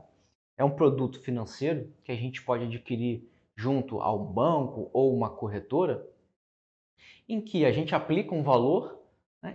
é 0.55 0.63
um 0.63 0.75
produto 0.75 1.19
financeiro 1.19 1.91
que 2.03 2.11
a 2.11 2.15
gente 2.15 2.43
pode 2.43 2.65
adquirir 2.65 3.27
junto 3.55 4.01
a 4.01 4.13
um 4.13 4.23
banco 4.23 4.89
ou 4.93 5.13
uma 5.13 5.29
corretora, 5.29 6.07
em 7.27 7.41
que 7.41 7.65
a 7.65 7.71
gente 7.71 7.95
aplica 7.95 8.33
um 8.33 8.43
valor, 8.43 8.98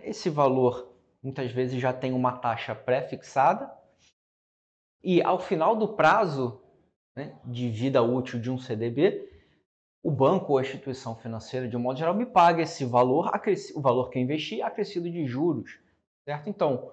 esse 0.03 0.31
valor 0.31 0.93
muitas 1.23 1.51
vezes 1.51 1.81
já 1.81 1.93
tem 1.93 2.13
uma 2.13 2.39
taxa 2.39 2.75
pré-fixada, 2.75 3.71
e 5.03 5.23
ao 5.23 5.39
final 5.39 5.77
do 5.77 5.89
prazo 5.89 6.61
né, 7.17 7.39
de 7.45 7.69
vida 7.69 8.03
útil 8.03 8.41
de 8.41 8.51
um 8.51 8.59
CDB, 8.59 9.31
o 10.03 10.11
banco 10.11 10.53
ou 10.53 10.59
a 10.59 10.63
instituição 10.63 11.17
financeira, 11.17 11.69
de 11.69 11.77
um 11.77 11.81
modo 11.81 11.99
geral, 11.99 12.15
me 12.15 12.27
paga 12.27 12.63
esse 12.63 12.85
valor, 12.85 13.31
o 13.75 13.81
valor 13.81 14.11
que 14.11 14.19
eu 14.19 14.23
investi, 14.23 14.61
acrescido 14.61 15.11
de 15.11 15.27
juros, 15.27 15.79
certo? 16.29 16.49
Então, 16.49 16.93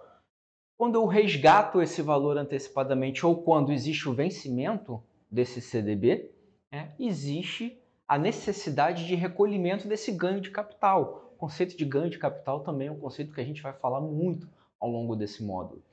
quando 0.78 0.96
eu 0.96 1.06
resgato 1.06 1.82
esse 1.82 2.02
valor 2.02 2.38
antecipadamente 2.38 3.26
ou 3.26 3.44
quando 3.44 3.72
existe 3.72 4.08
o 4.08 4.14
vencimento 4.14 5.04
desse 5.30 5.62
CDB, 5.62 6.32
né, 6.72 6.96
existe 7.00 7.78
a 8.08 8.18
necessidade 8.18 9.06
de 9.06 9.16
recolhimento 9.16 9.88
desse 9.88 10.12
ganho 10.12 10.42
de 10.42 10.52
capital. 10.52 11.31
Conceito 11.42 11.76
de 11.76 11.84
ganho 11.86 12.08
de 12.08 12.20
capital 12.20 12.60
também 12.60 12.88
é 12.88 12.92
um 12.92 13.00
conceito 13.00 13.34
que 13.34 13.42
a 13.42 13.44
gente 13.44 13.64
vai 13.64 13.74
falar 13.74 14.00
muito 14.00 14.48
ao 14.80 14.88
longo 14.88 15.16
desse 15.16 15.44
módulo. 15.44 15.84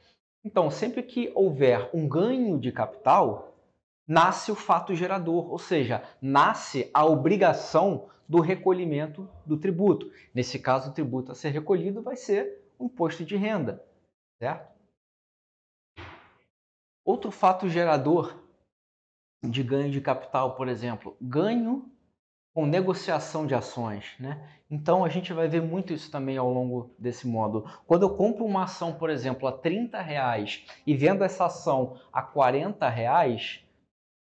Então, 0.44 0.70
sempre 0.70 1.02
que 1.02 1.32
houver 1.34 1.88
um 1.94 2.06
ganho 2.06 2.58
de 2.60 2.70
capital, 2.70 3.56
nasce 4.06 4.52
o 4.52 4.54
fato 4.54 4.94
gerador, 4.94 5.50
ou 5.50 5.58
seja, 5.58 6.02
nasce 6.20 6.90
a 6.92 7.06
obrigação 7.06 8.10
do 8.28 8.40
recolhimento 8.40 9.26
do 9.46 9.56
tributo. 9.56 10.12
Nesse 10.34 10.58
caso, 10.58 10.90
o 10.90 10.92
tributo 10.92 11.32
a 11.32 11.34
ser 11.34 11.48
recolhido 11.48 12.02
vai 12.02 12.14
ser 12.14 12.70
o 12.78 12.84
imposto 12.84 13.24
de 13.24 13.34
renda, 13.34 13.82
certo? 14.38 14.70
Outro 17.02 17.30
fato 17.30 17.70
gerador 17.70 18.38
de 19.42 19.62
ganho 19.62 19.90
de 19.90 20.02
capital, 20.02 20.56
por 20.56 20.68
exemplo, 20.68 21.16
ganho 21.18 21.90
com 22.58 22.66
negociação 22.66 23.46
de 23.46 23.54
ações, 23.54 24.16
né? 24.18 24.44
Então 24.68 25.04
a 25.04 25.08
gente 25.08 25.32
vai 25.32 25.46
ver 25.46 25.62
muito 25.62 25.92
isso 25.92 26.10
também 26.10 26.36
ao 26.36 26.52
longo 26.52 26.92
desse 26.98 27.24
módulo. 27.24 27.70
Quando 27.86 28.02
eu 28.02 28.16
compro 28.16 28.44
uma 28.44 28.64
ação, 28.64 28.92
por 28.92 29.10
exemplo, 29.10 29.46
a 29.46 29.52
30 29.52 30.02
reais 30.02 30.66
e 30.84 30.92
vendo 30.92 31.22
essa 31.22 31.46
ação 31.46 32.00
a 32.12 32.20
40 32.20 32.88
reais, 32.88 33.60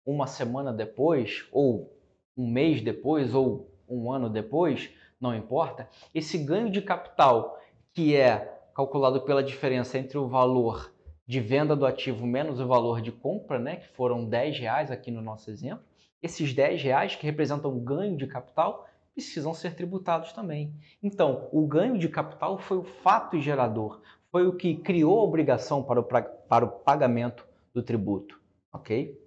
uma 0.04 0.26
semana 0.26 0.74
depois, 0.74 1.48
ou 1.52 1.96
um 2.36 2.50
mês 2.50 2.82
depois, 2.82 3.36
ou 3.36 3.70
um 3.88 4.12
ano 4.12 4.28
depois, 4.28 4.90
não 5.22 5.36
importa, 5.36 5.88
esse 6.12 6.36
ganho 6.40 6.72
de 6.72 6.82
capital 6.82 7.60
que 7.94 8.16
é 8.16 8.60
calculado 8.74 9.22
pela 9.22 9.44
diferença 9.44 10.00
entre 10.00 10.18
o 10.18 10.28
valor 10.28 10.92
de 11.28 11.40
venda 11.40 11.76
do 11.76 11.86
ativo 11.86 12.26
menos 12.26 12.60
o 12.60 12.66
valor 12.66 13.02
de 13.02 13.12
compra, 13.12 13.60
né, 13.60 13.76
que 13.76 13.88
foram 13.90 14.26
10 14.26 14.58
reais 14.58 14.90
aqui 14.90 15.12
no 15.12 15.22
nosso 15.22 15.52
exemplo, 15.52 15.86
esses 16.22 16.54
10 16.54 16.82
reais 16.82 17.16
que 17.16 17.26
representam 17.26 17.80
ganho 17.80 18.18
de 18.18 18.28
capital 18.28 18.88
precisam 19.14 19.54
ser 19.54 19.76
tributados 19.76 20.34
também. 20.34 20.74
Então, 21.02 21.48
o 21.52 21.66
ganho 21.66 21.98
de 21.98 22.10
capital 22.10 22.58
foi 22.58 22.78
o 22.78 22.84
fato 22.84 23.40
gerador, 23.40 24.02
foi 24.30 24.46
o 24.46 24.56
que 24.56 24.76
criou 24.76 25.20
a 25.20 25.24
obrigação 25.24 25.82
para 25.82 26.02
o, 26.02 26.04
para 26.04 26.66
o 26.66 26.70
pagamento 26.70 27.48
do 27.74 27.82
tributo, 27.82 28.40
ok? 28.74 29.18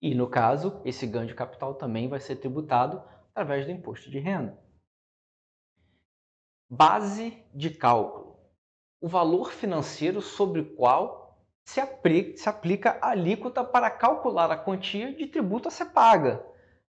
E 0.00 0.14
no 0.14 0.28
caso, 0.28 0.80
esse 0.84 1.06
ganho 1.06 1.26
de 1.26 1.34
capital 1.34 1.74
também 1.74 2.08
vai 2.08 2.20
ser 2.20 2.36
tributado 2.36 3.02
através 3.30 3.66
do 3.66 3.72
imposto 3.72 4.10
de 4.10 4.18
renda. 4.18 4.58
Base 6.70 7.42
de 7.54 7.70
cálculo. 7.70 8.38
O 9.00 9.08
valor 9.08 9.52
financeiro 9.52 10.20
sobre 10.20 10.60
o 10.60 10.74
qual 10.74 11.23
se 11.64 11.80
aplica, 11.80 12.36
se 12.36 12.48
aplica 12.48 12.98
a 13.00 13.10
alíquota 13.10 13.64
para 13.64 13.90
calcular 13.90 14.50
a 14.50 14.56
quantia 14.56 15.14
de 15.14 15.26
tributo 15.26 15.68
a 15.68 15.70
ser 15.70 15.86
paga. 15.86 16.44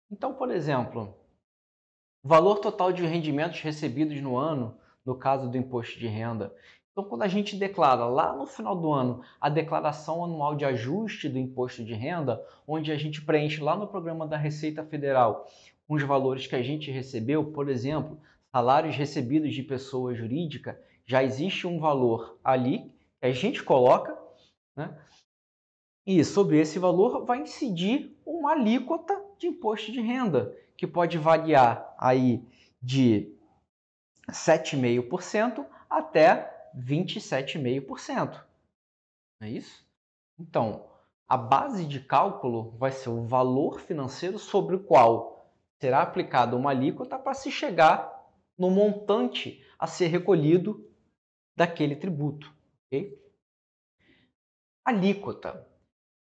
Então, 0.09 0.33
por 0.33 0.49
exemplo, 0.49 1.13
valor 2.23 2.59
total 2.59 2.91
de 2.91 3.05
rendimentos 3.05 3.59
recebidos 3.61 4.19
no 4.21 4.37
ano, 4.37 4.77
no 5.05 5.15
caso 5.15 5.49
do 5.49 5.57
imposto 5.57 5.99
de 5.99 6.07
renda. 6.07 6.55
Então, 6.91 7.05
quando 7.05 7.23
a 7.23 7.27
gente 7.27 7.55
declara 7.55 8.05
lá 8.05 8.33
no 8.33 8.45
final 8.45 8.75
do 8.75 8.91
ano 8.91 9.23
a 9.39 9.49
declaração 9.49 10.23
anual 10.23 10.55
de 10.55 10.65
ajuste 10.65 11.29
do 11.29 11.39
imposto 11.39 11.83
de 11.83 11.93
renda, 11.93 12.45
onde 12.67 12.91
a 12.91 12.97
gente 12.97 13.21
preenche 13.21 13.61
lá 13.61 13.75
no 13.75 13.87
programa 13.87 14.27
da 14.27 14.37
Receita 14.37 14.83
Federal 14.83 15.47
os 15.87 16.03
valores 16.03 16.47
que 16.47 16.55
a 16.55 16.63
gente 16.63 16.89
recebeu, 16.89 17.43
por 17.51 17.69
exemplo, 17.69 18.17
salários 18.51 18.95
recebidos 18.95 19.53
de 19.53 19.63
pessoa 19.63 20.13
jurídica, 20.13 20.79
já 21.05 21.21
existe 21.21 21.67
um 21.67 21.79
valor 21.79 22.37
ali 22.43 22.93
que 23.19 23.27
a 23.27 23.31
gente 23.31 23.61
coloca, 23.63 24.17
né? 24.75 24.97
E 26.05 26.23
sobre 26.25 26.59
esse 26.59 26.79
valor 26.79 27.25
vai 27.25 27.41
incidir 27.41 28.17
uma 28.25 28.51
alíquota 28.51 29.19
de 29.37 29.47
imposto 29.47 29.91
de 29.91 30.01
renda, 30.01 30.55
que 30.75 30.87
pode 30.87 31.17
variar 31.17 31.93
aí 31.97 32.43
de 32.81 33.35
7,5% 34.29 35.65
até 35.89 36.71
27,5%. 36.75 38.43
Não 39.39 39.47
é 39.47 39.51
isso? 39.51 39.85
Então, 40.39 40.89
a 41.27 41.37
base 41.37 41.85
de 41.85 41.99
cálculo 41.99 42.71
vai 42.77 42.91
ser 42.91 43.09
o 43.09 43.23
valor 43.23 43.79
financeiro 43.79 44.39
sobre 44.39 44.75
o 44.75 44.83
qual 44.83 45.49
será 45.79 46.01
aplicada 46.01 46.55
uma 46.55 46.71
alíquota 46.71 47.17
para 47.17 47.33
se 47.33 47.51
chegar 47.51 48.21
no 48.57 48.69
montante 48.69 49.65
a 49.79 49.87
ser 49.87 50.07
recolhido 50.07 50.87
daquele 51.55 51.95
tributo. 51.95 52.53
Okay? 52.87 53.17
Alíquota. 54.83 55.67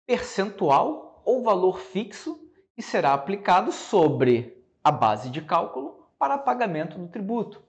Percentual 0.07 1.23
ou 1.25 1.43
valor 1.43 1.79
fixo 1.79 2.39
que 2.75 2.83
será 2.83 3.15
aplicado 3.15 3.73
sobre 3.73 4.63
a 4.83 4.93
base 4.93 5.31
de 5.31 5.41
cálculo 5.41 6.11
para 6.19 6.37
pagamento 6.37 6.99
do 6.99 7.09
tributo. 7.09 7.63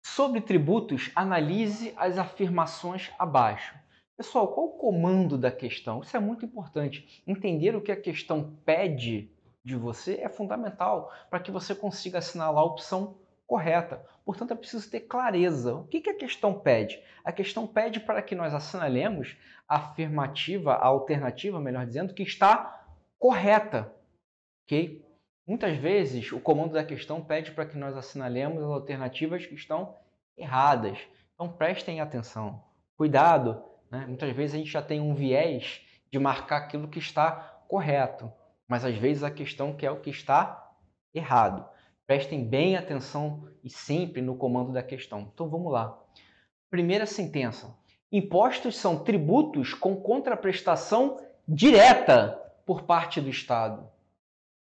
Sobre 0.05 0.41
tributos, 0.41 1.11
analise 1.15 1.93
as 1.97 2.17
afirmações 2.17 3.11
abaixo. 3.19 3.77
Pessoal, 4.17 4.49
qual 4.49 4.67
o 4.67 4.79
comando 4.79 5.37
da 5.37 5.51
questão? 5.51 6.01
Isso 6.01 6.17
é 6.17 6.21
muito 6.21 6.45
importante. 6.45 7.23
Entender 7.27 7.75
o 7.75 7.81
que 7.81 7.93
a 7.93 8.01
questão 8.01 8.57
pede 8.65 9.31
de 9.65 9.77
você 9.77 10.21
é 10.21 10.29
fundamental 10.29 11.13
para 11.31 11.41
que 11.41 11.51
você 11.51 11.75
consiga 11.75 12.19
assinalar 12.19 12.63
a 12.63 12.65
opção 12.65 13.17
correta. 13.47 14.05
Portanto, 14.25 14.53
é 14.53 14.57
preciso 14.57 14.91
ter 14.91 15.01
clareza. 15.01 15.75
O 15.75 15.87
que 15.87 16.09
a 16.09 16.17
questão 16.17 16.59
pede? 16.59 17.03
A 17.25 17.33
questão 17.33 17.67
pede 17.67 18.01
para 18.01 18.23
que 18.23 18.35
nós 18.35 18.55
assinalemos 18.55 19.37
a 19.69 19.77
afirmativa, 19.77 20.75
a 20.75 20.87
alternativa, 20.87 21.61
melhor 21.61 21.87
dizendo, 21.87 22.15
que 22.15 22.23
está 22.23 22.87
correta. 23.19 23.93
Ok? 24.65 25.05
Muitas 25.47 25.77
vezes, 25.77 26.31
o 26.31 26.41
comando 26.41 26.73
da 26.73 26.85
questão 26.85 27.21
pede 27.21 27.51
para 27.51 27.67
que 27.67 27.77
nós 27.77 27.97
assinalemos 27.97 28.63
as 28.63 28.71
alternativas 28.71 29.45
que 29.45 29.55
estão 29.55 29.97
erradas. 30.37 30.99
Então, 31.35 31.49
prestem 31.49 32.01
atenção. 32.01 32.63
Cuidado, 32.97 33.63
né? 33.91 34.07
muitas 34.07 34.35
vezes 34.35 34.55
a 34.55 34.59
gente 34.59 34.71
já 34.71 34.83
tem 34.83 35.01
um 35.01 35.15
viés 35.15 35.83
de 36.11 36.19
marcar 36.19 36.59
aquilo 36.59 36.87
que 36.87 36.99
está 36.99 37.63
correto, 37.67 38.31
mas 38.69 38.85
às 38.85 38.97
vezes 38.97 39.25
a 39.25 39.31
questão 39.31 39.75
quer 39.75 39.91
o 39.91 40.01
que 40.01 40.11
está 40.11 40.71
errado. 41.13 41.69
Prestem 42.07 42.45
bem 42.45 42.77
atenção 42.77 43.49
e 43.65 43.71
sempre 43.71 44.21
no 44.23 44.37
comando 44.37 44.73
da 44.73 44.83
questão. 44.83 45.31
Então 45.33 45.49
vamos 45.49 45.73
lá. 45.73 45.99
Primeira 46.71 47.07
sentença: 47.07 47.75
Impostos 48.11 48.77
são 48.77 49.03
tributos 49.03 49.75
com 49.75 49.97
contraprestação 49.97 51.19
direta 51.49 52.39
por 52.67 52.83
parte 52.83 53.21
do 53.21 53.29
Estado. 53.29 53.89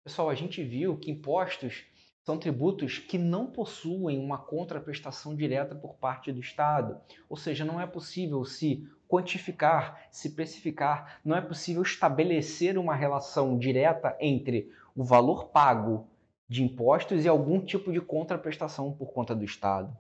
Pessoal, 0.04 0.30
a 0.30 0.36
gente 0.36 0.62
viu 0.62 0.98
que 0.98 1.10
impostos 1.10 1.86
são 2.24 2.38
tributos 2.38 3.00
que 3.00 3.18
não 3.18 3.48
possuem 3.48 4.20
uma 4.20 4.38
contraprestação 4.38 5.36
direta 5.36 5.76
por 5.76 5.96
parte 5.96 6.32
do 6.32 6.42
Estado. 6.42 7.00
Ou 7.30 7.38
seja, 7.38 7.64
não 7.64 7.80
é 7.80 7.88
possível 7.88 8.44
se 8.44 8.86
quantificar, 9.08 10.08
se 10.12 10.32
precificar, 10.32 11.22
não 11.24 11.36
é 11.36 11.42
possível 11.42 11.82
estabelecer 11.82 12.78
uma 12.78 12.96
relação 12.96 13.58
direta 13.58 14.18
entre 14.20 14.72
o 14.96 15.04
valor 15.04 15.50
pago 15.50 16.08
de 16.50 16.64
impostos 16.64 17.24
e 17.24 17.28
algum 17.28 17.62
tipo 17.62 17.92
de 17.92 18.02
contraprestação 18.02 18.92
por 18.92 19.14
conta 19.14 19.34
do 19.34 19.46
Estado. 19.46 19.96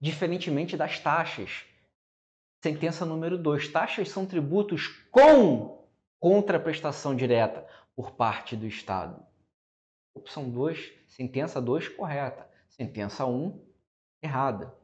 Diferentemente 0.00 0.76
das 0.76 0.98
taxas. 0.98 1.64
Sentença 2.60 3.04
número 3.04 3.38
2. 3.38 3.68
Taxas 3.68 4.08
são 4.08 4.26
tributos 4.26 4.88
com 5.10 5.82
contraprestação 6.18 7.16
direta 7.16 7.66
por 8.02 8.10
parte 8.10 8.56
do 8.56 8.66
Estado. 8.66 9.22
Opção 10.12 10.50
2, 10.50 10.92
sentença 11.06 11.62
2, 11.62 11.88
correta. 11.90 12.48
Sentença 12.68 13.24
1, 13.24 13.30
um, 13.32 13.60
errada. 14.20 14.74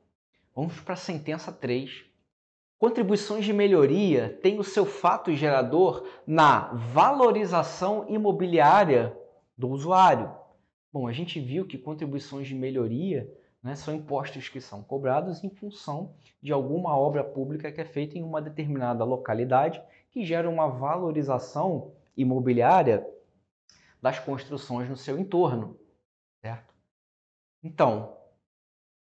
Vamos 0.54 0.78
para 0.78 0.94
a 0.94 0.96
sentença 0.96 1.50
3. 1.50 2.04
Contribuições 2.78 3.44
de 3.44 3.52
melhoria 3.52 4.38
têm 4.40 4.60
o 4.60 4.64
seu 4.64 4.86
fato 4.86 5.34
gerador 5.34 6.06
na 6.24 6.72
valorização 6.72 8.06
imobiliária 8.08 9.18
do 9.56 9.68
usuário. 9.68 10.32
Bom, 10.92 11.08
a 11.08 11.12
gente 11.12 11.40
viu 11.40 11.66
que 11.66 11.76
contribuições 11.76 12.46
de 12.46 12.54
melhoria 12.54 13.28
né, 13.60 13.74
são 13.74 13.92
impostos 13.92 14.48
que 14.48 14.60
são 14.60 14.80
cobrados 14.80 15.42
em 15.42 15.50
função 15.50 16.14
de 16.40 16.52
alguma 16.52 16.96
obra 16.96 17.24
pública 17.24 17.72
que 17.72 17.80
é 17.80 17.84
feita 17.84 18.16
em 18.16 18.22
uma 18.22 18.40
determinada 18.40 19.02
localidade 19.02 19.82
que 20.12 20.24
gera 20.24 20.48
uma 20.48 20.68
valorização 20.68 21.97
imobiliária 22.20 23.06
das 24.00 24.18
construções 24.18 24.88
no 24.88 24.96
seu 24.96 25.18
entorno, 25.18 25.78
certo? 26.40 26.74
Então, 27.62 28.16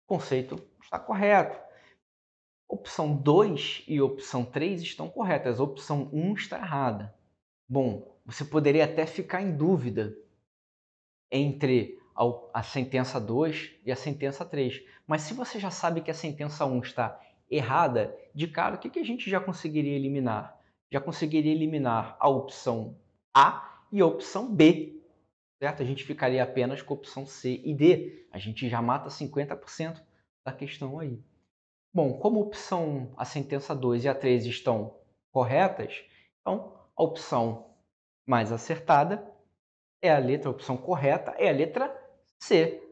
o 0.06 0.15
conceito 0.15 0.56
está 0.82 0.97
correto. 0.99 1.60
Opção 2.67 3.15
2 3.15 3.84
e 3.88 4.01
opção 4.01 4.43
3 4.43 4.82
estão 4.82 5.10
corretas, 5.10 5.60
opção 5.60 6.10
1 6.12 6.34
está 6.34 6.58
errada. 6.58 7.15
Bom, 7.67 8.17
você 8.25 8.43
poderia 8.43 8.86
até 8.86 9.06
ficar 9.06 9.41
em 9.41 9.56
dúvida 9.56 10.17
entre 11.32 11.99
a, 12.53 12.63
sentença 12.63 13.19
2 13.19 13.75
e 13.86 13.91
a 13.91 13.95
sentença 13.95 14.43
3. 14.43 14.84
Mas 15.06 15.21
se 15.21 15.34
você 15.34 15.60
já 15.60 15.69
sabe 15.69 16.01
que 16.01 16.12
a 16.12 16.15
sentença 16.15 16.65
1 16.65 16.80
está 16.80 17.21
errada, 17.49 18.17
de 18.34 18.47
cara, 18.47 18.75
o 18.75 18.80
que, 18.80 18.89
que 18.89 18.99
a 18.99 19.06
gente 19.06 19.30
já 19.30 19.39
conseguiria 19.39 19.95
eliminar? 19.95 20.60
Já 20.91 20.99
conseguiria 20.99 21.51
eliminar 21.51 22.17
a 22.19 22.27
opção 22.27 22.97
A 23.33 23.85
e 23.91 24.01
a 24.01 24.05
opção 24.05 24.53
B, 24.53 25.01
certo? 25.59 25.81
A 25.81 25.85
gente 25.85 26.03
ficaria 26.03 26.43
apenas 26.43 26.81
com 26.81 26.93
a 26.93 26.97
opção 26.97 27.25
C 27.25 27.61
e 27.63 27.73
D. 27.73 28.27
A 28.31 28.37
gente 28.37 28.67
já 28.67 28.81
mata 28.81 29.09
50% 29.09 30.01
da 30.45 30.53
questão 30.53 30.99
aí. 30.99 31.21
Bom, 31.93 32.19
como 32.19 32.39
a 32.39 32.43
opção, 32.43 33.13
a 33.17 33.25
sentença 33.25 33.75
2 33.75 34.03
e 34.03 34.09
a 34.09 34.15
3 34.15 34.45
estão 34.45 34.99
corretas, 35.31 36.03
então 36.41 36.77
a 36.95 37.03
opção 37.03 37.75
mais 38.25 38.51
acertada 38.51 39.33
é 40.01 40.11
a 40.11 40.19
letra, 40.19 40.49
a 40.49 40.51
opção 40.51 40.77
correta 40.77 41.31
é 41.31 41.49
a 41.49 41.51
letra 41.51 41.89
C, 42.39 42.83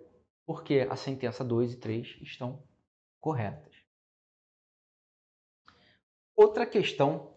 porque 0.45 0.87
a 0.89 0.95
sentença 0.95 1.43
2 1.43 1.73
e 1.73 1.77
3 1.77 2.17
estão 2.21 2.63
corretas. 3.19 3.73
Outra 6.35 6.65
questão 6.65 7.34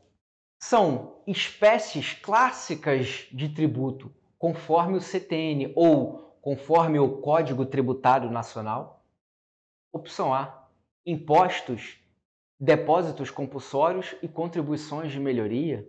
são 0.58 1.22
espécies 1.26 2.14
clássicas 2.14 3.28
de 3.30 3.48
tributo, 3.48 4.12
conforme 4.38 4.96
o 4.96 5.00
CTN 5.00 5.72
ou 5.76 6.36
conforme 6.40 6.98
o 6.98 7.20
Código 7.20 7.64
Tributário 7.64 8.30
Nacional. 8.30 9.04
Opção 9.92 10.34
A: 10.34 10.68
impostos, 11.06 11.98
depósitos 12.58 13.30
compulsórios 13.30 14.16
e 14.20 14.28
contribuições 14.28 15.12
de 15.12 15.20
melhoria. 15.20 15.88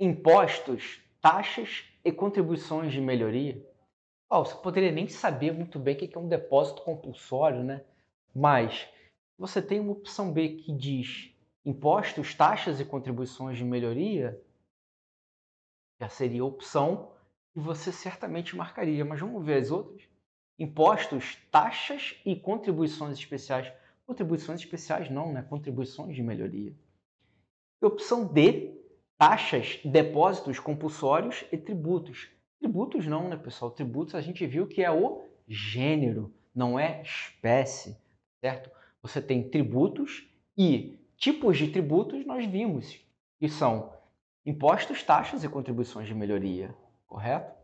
Impostos, 0.00 1.00
taxas 1.20 1.84
e 2.04 2.10
contribuições 2.10 2.92
de 2.92 3.00
melhoria. 3.00 3.64
Oh, 4.28 4.44
você 4.44 4.56
poderia 4.56 4.90
nem 4.90 5.06
saber 5.06 5.52
muito 5.52 5.78
bem 5.78 5.94
o 5.94 5.98
que 5.98 6.16
é 6.16 6.18
um 6.18 6.28
depósito 6.28 6.82
compulsório, 6.82 7.62
né? 7.62 7.84
Mas 8.34 8.88
você 9.38 9.60
tem 9.60 9.78
uma 9.78 9.92
opção 9.92 10.32
B 10.32 10.56
que 10.56 10.72
diz 10.72 11.32
impostos, 11.64 12.34
taxas 12.34 12.80
e 12.80 12.84
contribuições 12.84 13.56
de 13.56 13.64
melhoria, 13.64 14.40
já 16.00 16.08
seria 16.08 16.44
opção 16.44 17.12
que 17.52 17.60
você 17.60 17.92
certamente 17.92 18.56
marcaria. 18.56 19.04
Mas 19.04 19.20
vamos 19.20 19.44
ver 19.44 19.62
as 19.62 19.70
outras. 19.70 20.02
Impostos, 20.58 21.36
taxas 21.50 22.16
e 22.24 22.34
contribuições 22.34 23.18
especiais. 23.18 23.72
Contribuições 24.06 24.60
especiais 24.60 25.10
não, 25.10 25.32
né? 25.32 25.42
Contribuições 25.42 26.14
de 26.14 26.22
melhoria. 26.22 26.74
E 27.80 27.86
opção 27.86 28.26
D, 28.26 28.78
taxas, 29.16 29.80
depósitos 29.84 30.58
compulsórios 30.58 31.44
e 31.52 31.56
tributos. 31.56 32.28
Tributos 32.58 33.06
não, 33.06 33.28
né, 33.28 33.36
pessoal? 33.36 33.70
Tributos 33.70 34.14
a 34.14 34.20
gente 34.20 34.46
viu 34.46 34.66
que 34.66 34.82
é 34.82 34.90
o 34.90 35.24
gênero, 35.48 36.32
não 36.54 36.78
é 36.78 37.02
espécie, 37.02 37.96
certo? 38.40 38.70
Você 39.02 39.20
tem 39.20 39.48
tributos 39.48 40.28
e 40.56 40.98
tipos 41.22 41.56
de 41.56 41.68
tributos 41.68 42.26
nós 42.26 42.44
vimos, 42.44 42.98
que 43.38 43.48
são 43.48 43.92
impostos, 44.44 45.04
taxas 45.04 45.44
e 45.44 45.48
contribuições 45.48 46.08
de 46.08 46.14
melhoria, 46.14 46.76
correto? 47.06 47.56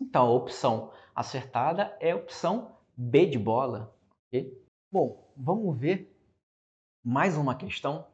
Então, 0.00 0.26
a 0.26 0.30
opção 0.30 0.90
acertada 1.14 1.96
é 2.00 2.10
a 2.10 2.16
opção 2.16 2.76
B 2.96 3.26
de 3.26 3.38
bola. 3.38 3.96
Okay? 4.26 4.60
Bom, 4.90 5.32
vamos 5.36 5.78
ver 5.78 6.18
mais 7.04 7.36
uma 7.36 7.54
questão. 7.54 8.08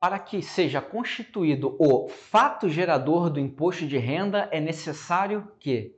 Para 0.00 0.18
que 0.18 0.40
seja 0.40 0.80
constituído 0.80 1.76
o 1.78 2.08
fato 2.08 2.70
gerador 2.70 3.28
do 3.28 3.38
imposto 3.38 3.86
de 3.86 3.98
renda, 3.98 4.48
é 4.50 4.60
necessário 4.60 5.52
que. 5.60 5.94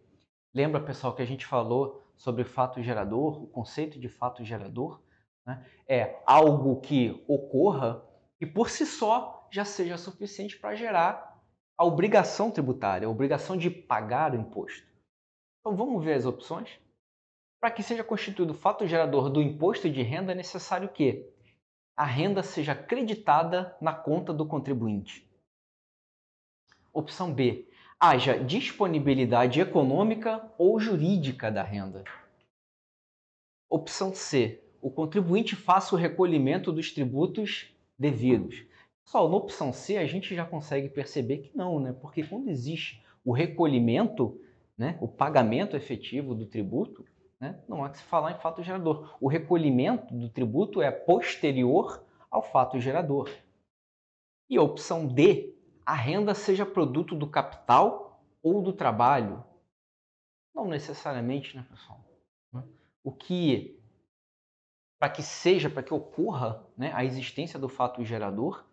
Lembra, 0.52 0.80
pessoal, 0.80 1.14
que 1.14 1.22
a 1.22 1.26
gente 1.26 1.46
falou 1.46 2.02
sobre 2.16 2.42
fato 2.42 2.82
gerador, 2.82 3.44
o 3.44 3.46
conceito 3.46 4.00
de 4.00 4.08
fato 4.08 4.44
gerador? 4.44 5.00
Né? 5.50 5.66
É 5.88 6.22
algo 6.24 6.80
que 6.80 7.24
ocorra 7.26 8.02
e 8.40 8.46
por 8.46 8.70
si 8.70 8.86
só 8.86 9.48
já 9.50 9.64
seja 9.64 9.96
suficiente 9.96 10.56
para 10.56 10.76
gerar 10.76 11.42
a 11.76 11.84
obrigação 11.84 12.50
tributária, 12.50 13.08
a 13.08 13.10
obrigação 13.10 13.56
de 13.56 13.68
pagar 13.68 14.32
o 14.32 14.36
imposto. 14.36 14.86
Então 15.60 15.76
vamos 15.76 16.04
ver 16.04 16.14
as 16.14 16.24
opções. 16.24 16.78
Para 17.60 17.70
que 17.70 17.82
seja 17.82 18.04
constituído 18.04 18.52
o 18.52 18.56
fato 18.56 18.86
gerador 18.86 19.28
do 19.28 19.42
imposto 19.42 19.90
de 19.90 20.02
renda, 20.02 20.32
é 20.32 20.34
necessário 20.34 20.88
que 20.88 21.28
a 21.96 22.04
renda 22.04 22.42
seja 22.42 22.74
creditada 22.74 23.76
na 23.80 23.92
conta 23.92 24.32
do 24.32 24.46
contribuinte. 24.46 25.28
Opção 26.92 27.32
B. 27.32 27.68
Haja 27.98 28.42
disponibilidade 28.42 29.60
econômica 29.60 30.50
ou 30.56 30.80
jurídica 30.80 31.50
da 31.50 31.62
renda. 31.62 32.04
Opção 33.68 34.14
C 34.14 34.62
o 34.80 34.90
contribuinte 34.90 35.54
faça 35.54 35.94
o 35.94 35.98
recolhimento 35.98 36.72
dos 36.72 36.92
tributos 36.92 37.74
devidos. 37.98 38.64
Pessoal, 39.04 39.28
na 39.28 39.36
opção 39.36 39.72
C 39.72 39.96
a 39.96 40.06
gente 40.06 40.34
já 40.34 40.44
consegue 40.44 40.88
perceber 40.88 41.38
que 41.38 41.56
não, 41.56 41.80
né? 41.80 41.92
Porque 41.92 42.22
quando 42.22 42.48
existe 42.48 43.04
o 43.24 43.32
recolhimento, 43.32 44.40
né, 44.78 44.96
o 45.00 45.08
pagamento 45.08 45.76
efetivo 45.76 46.34
do 46.34 46.46
tributo, 46.46 47.04
né, 47.38 47.60
não 47.68 47.84
há 47.84 47.90
que 47.90 47.98
se 47.98 48.04
falar 48.04 48.32
em 48.32 48.40
fato 48.40 48.62
gerador. 48.62 49.16
O 49.20 49.28
recolhimento 49.28 50.14
do 50.14 50.28
tributo 50.28 50.80
é 50.80 50.90
posterior 50.90 52.04
ao 52.30 52.42
fato 52.42 52.78
gerador. 52.80 53.30
E 54.48 54.56
a 54.56 54.62
opção 54.62 55.06
D, 55.06 55.54
a 55.84 55.94
renda 55.94 56.34
seja 56.34 56.64
produto 56.64 57.14
do 57.14 57.26
capital 57.26 58.22
ou 58.42 58.62
do 58.62 58.72
trabalho. 58.72 59.44
Não 60.54 60.66
necessariamente, 60.66 61.56
né, 61.56 61.66
pessoal? 61.68 62.04
O 63.02 63.12
que 63.12 63.79
para 65.00 65.08
que 65.08 65.22
seja, 65.22 65.70
para 65.70 65.82
que 65.82 65.94
ocorra 65.94 66.62
né, 66.76 66.92
a 66.94 67.02
existência 67.02 67.58
do 67.58 67.70
fato 67.70 68.04
gerador, 68.04 68.66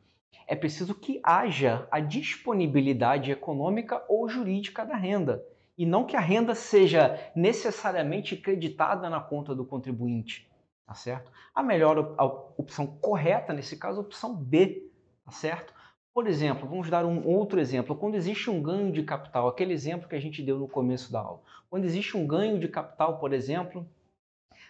é 0.45 0.57
preciso 0.57 0.93
que 0.93 1.21
haja 1.23 1.87
a 1.89 2.01
disponibilidade 2.01 3.31
econômica 3.31 4.03
ou 4.09 4.27
jurídica 4.27 4.85
da 4.85 4.97
renda, 4.97 5.41
e 5.77 5.85
não 5.85 6.05
que 6.05 6.17
a 6.17 6.19
renda 6.19 6.53
seja 6.53 7.17
necessariamente 7.33 8.35
creditada 8.35 9.09
na 9.09 9.21
conta 9.21 9.55
do 9.55 9.63
contribuinte, 9.63 10.51
tá 10.85 10.93
certo? 10.93 11.31
A 11.55 11.63
melhor 11.63 12.13
a 12.17 12.25
opção 12.25 12.85
correta 12.85 13.53
nesse 13.53 13.77
caso 13.77 14.01
é 14.01 14.03
a 14.03 14.05
opção 14.05 14.35
B, 14.35 14.91
tá 15.23 15.31
certo? 15.31 15.73
Por 16.13 16.27
exemplo, 16.27 16.67
vamos 16.67 16.89
dar 16.89 17.05
um 17.05 17.25
outro 17.25 17.57
exemplo. 17.57 17.95
Quando 17.95 18.15
existe 18.15 18.49
um 18.49 18.61
ganho 18.61 18.91
de 18.91 19.03
capital, 19.03 19.47
aquele 19.47 19.71
exemplo 19.71 20.09
que 20.09 20.15
a 20.15 20.19
gente 20.19 20.41
deu 20.41 20.57
no 20.57 20.67
começo 20.67 21.09
da 21.09 21.19
aula. 21.19 21.41
Quando 21.69 21.85
existe 21.85 22.17
um 22.17 22.27
ganho 22.27 22.59
de 22.59 22.67
capital, 22.67 23.17
por 23.17 23.31
exemplo, 23.31 23.87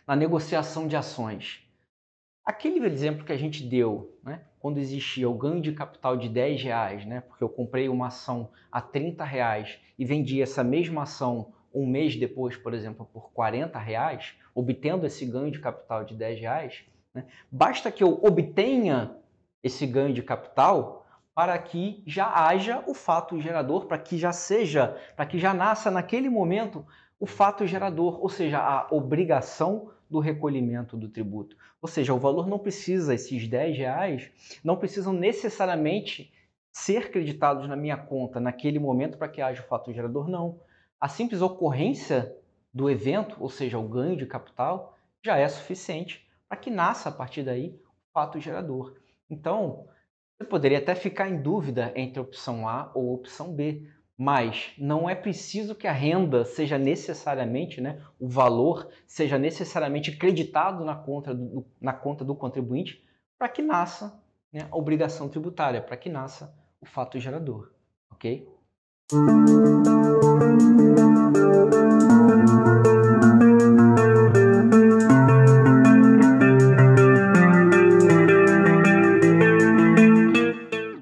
na 0.08 0.15
negociação 0.15 0.88
de 0.88 0.96
ações. 0.96 1.62
Aquele 2.46 2.84
exemplo 2.86 3.26
que 3.26 3.34
a 3.34 3.38
gente 3.38 3.62
deu, 3.62 4.17
né, 4.24 4.41
quando 4.58 4.78
existia 4.78 5.30
o 5.30 5.34
ganho 5.34 5.62
de 5.62 5.74
capital 5.74 6.15
de 6.15 6.30
10 6.30 6.63
reais, 6.63 7.06
né, 7.06 7.20
porque 7.20 7.43
eu 7.43 7.50
comprei 7.50 7.89
uma 7.89 8.08
ação 8.08 8.50
a 8.72 8.80
30 8.80 9.26
reais 9.26 9.78
e 10.00 10.06
vendi 10.06 10.41
essa 10.41 10.63
mesma 10.63 11.04
ação 11.04 11.54
um 11.74 11.86
mês 11.86 12.15
depois, 12.15 12.56
por 12.56 12.74
exemplo, 12.74 13.06
por 13.12 13.32
40 13.34 13.78
reais, 13.78 14.34
obtendo 14.56 15.06
esse 15.06 15.26
ganho 15.26 15.52
de 15.52 15.60
capital 15.60 16.06
de 16.06 16.15
10 16.15 16.39
reais, 16.39 16.86
né, 17.13 17.26
basta 17.52 17.91
que 17.91 18.02
eu 18.02 18.17
obtenha 18.24 19.17
esse 19.62 19.86
ganho 19.86 20.13
de 20.13 20.24
capital 20.24 21.06
para 21.36 21.58
que 21.60 22.02
já 22.08 22.34
haja 22.34 22.82
o 22.88 22.93
fato 22.93 23.39
gerador, 23.41 23.86
para 23.86 24.00
que 24.00 24.17
já 24.17 24.32
seja, 24.32 24.98
para 25.17 25.26
que 25.26 25.38
já 25.38 25.54
nasça 25.54 25.91
naquele 25.91 26.30
momento 26.30 26.86
o 27.20 27.26
fato 27.26 27.67
gerador, 27.67 28.22
ou 28.22 28.30
seja, 28.30 28.60
a 28.60 28.88
obrigação 28.89 29.91
do 30.10 30.20
recolhimento 30.20 30.96
do 30.96 31.10
tributo. 31.10 31.56
Ou 31.82 31.88
seja, 31.88 32.13
o 32.13 32.20
valor 32.20 32.48
não 32.48 32.60
precisa, 32.60 33.13
esses 33.13 33.48
10 33.48 33.78
reais, 33.78 34.32
não 34.63 34.78
precisam 34.78 35.13
necessariamente 35.13 36.34
ser 36.72 37.12
creditados 37.12 37.67
na 37.67 37.76
minha 37.76 37.98
conta 37.98 38.39
naquele 38.39 38.80
momento 38.80 39.17
para 39.17 39.28
que 39.28 39.41
haja 39.41 39.62
o 39.62 39.67
fato 39.67 39.91
gerador, 39.91 40.28
não. 40.28 40.60
A 41.00 41.08
simples 41.08 41.41
ocorrência 41.41 42.36
do 42.74 42.89
evento, 42.89 43.36
ou 43.39 43.50
seja, 43.50 43.80
o 43.80 43.88
ganho 43.88 44.15
de 44.15 44.26
capital, 44.26 44.98
já 45.24 45.38
é 45.38 45.48
suficiente 45.48 46.28
para 46.48 46.58
que 46.58 46.70
nasça 46.70 47.10
a 47.10 47.12
partir 47.12 47.43
daí 47.43 47.70
o 47.70 48.13
fato 48.13 48.39
gerador. 48.39 48.96
Então, 49.30 49.88
você 50.38 50.48
poderia 50.48 50.78
até 50.78 50.93
ficar 50.93 51.28
em 51.28 51.41
dúvida 51.41 51.91
entre 51.96 52.20
a 52.20 52.22
opção 52.22 52.67
A 52.70 52.91
ou 52.93 53.10
a 53.10 53.15
opção 53.15 53.54
B, 53.54 53.89
mas 54.18 54.72
não 54.78 55.08
é 55.08 55.14
preciso 55.14 55.76
que 55.76 55.86
a 55.86 55.92
renda 55.92 56.44
seja 56.44 56.78
necessariamente, 56.78 57.80
né, 57.80 58.02
o 58.20 58.28
valor 58.28 58.90
seja 59.06 59.38
necessariamente 59.38 60.16
creditado 60.18 60.84
na 60.84 60.96
conta 60.96 61.36
do, 61.36 61.66
na 61.80 61.94
conta 61.94 62.26
do 62.26 62.36
contribuinte 62.36 63.06
para 63.38 63.48
que 63.48 63.62
nasça 63.62 64.20
né, 64.52 64.68
a 64.72 64.76
obrigação 64.76 65.30
tributária, 65.30 65.82
para 65.82 65.96
que 65.96 66.10
nasça 66.10 66.52
o 66.82 66.86
fato 66.86 67.20
gerador, 67.20 67.72
ok? 68.12 68.48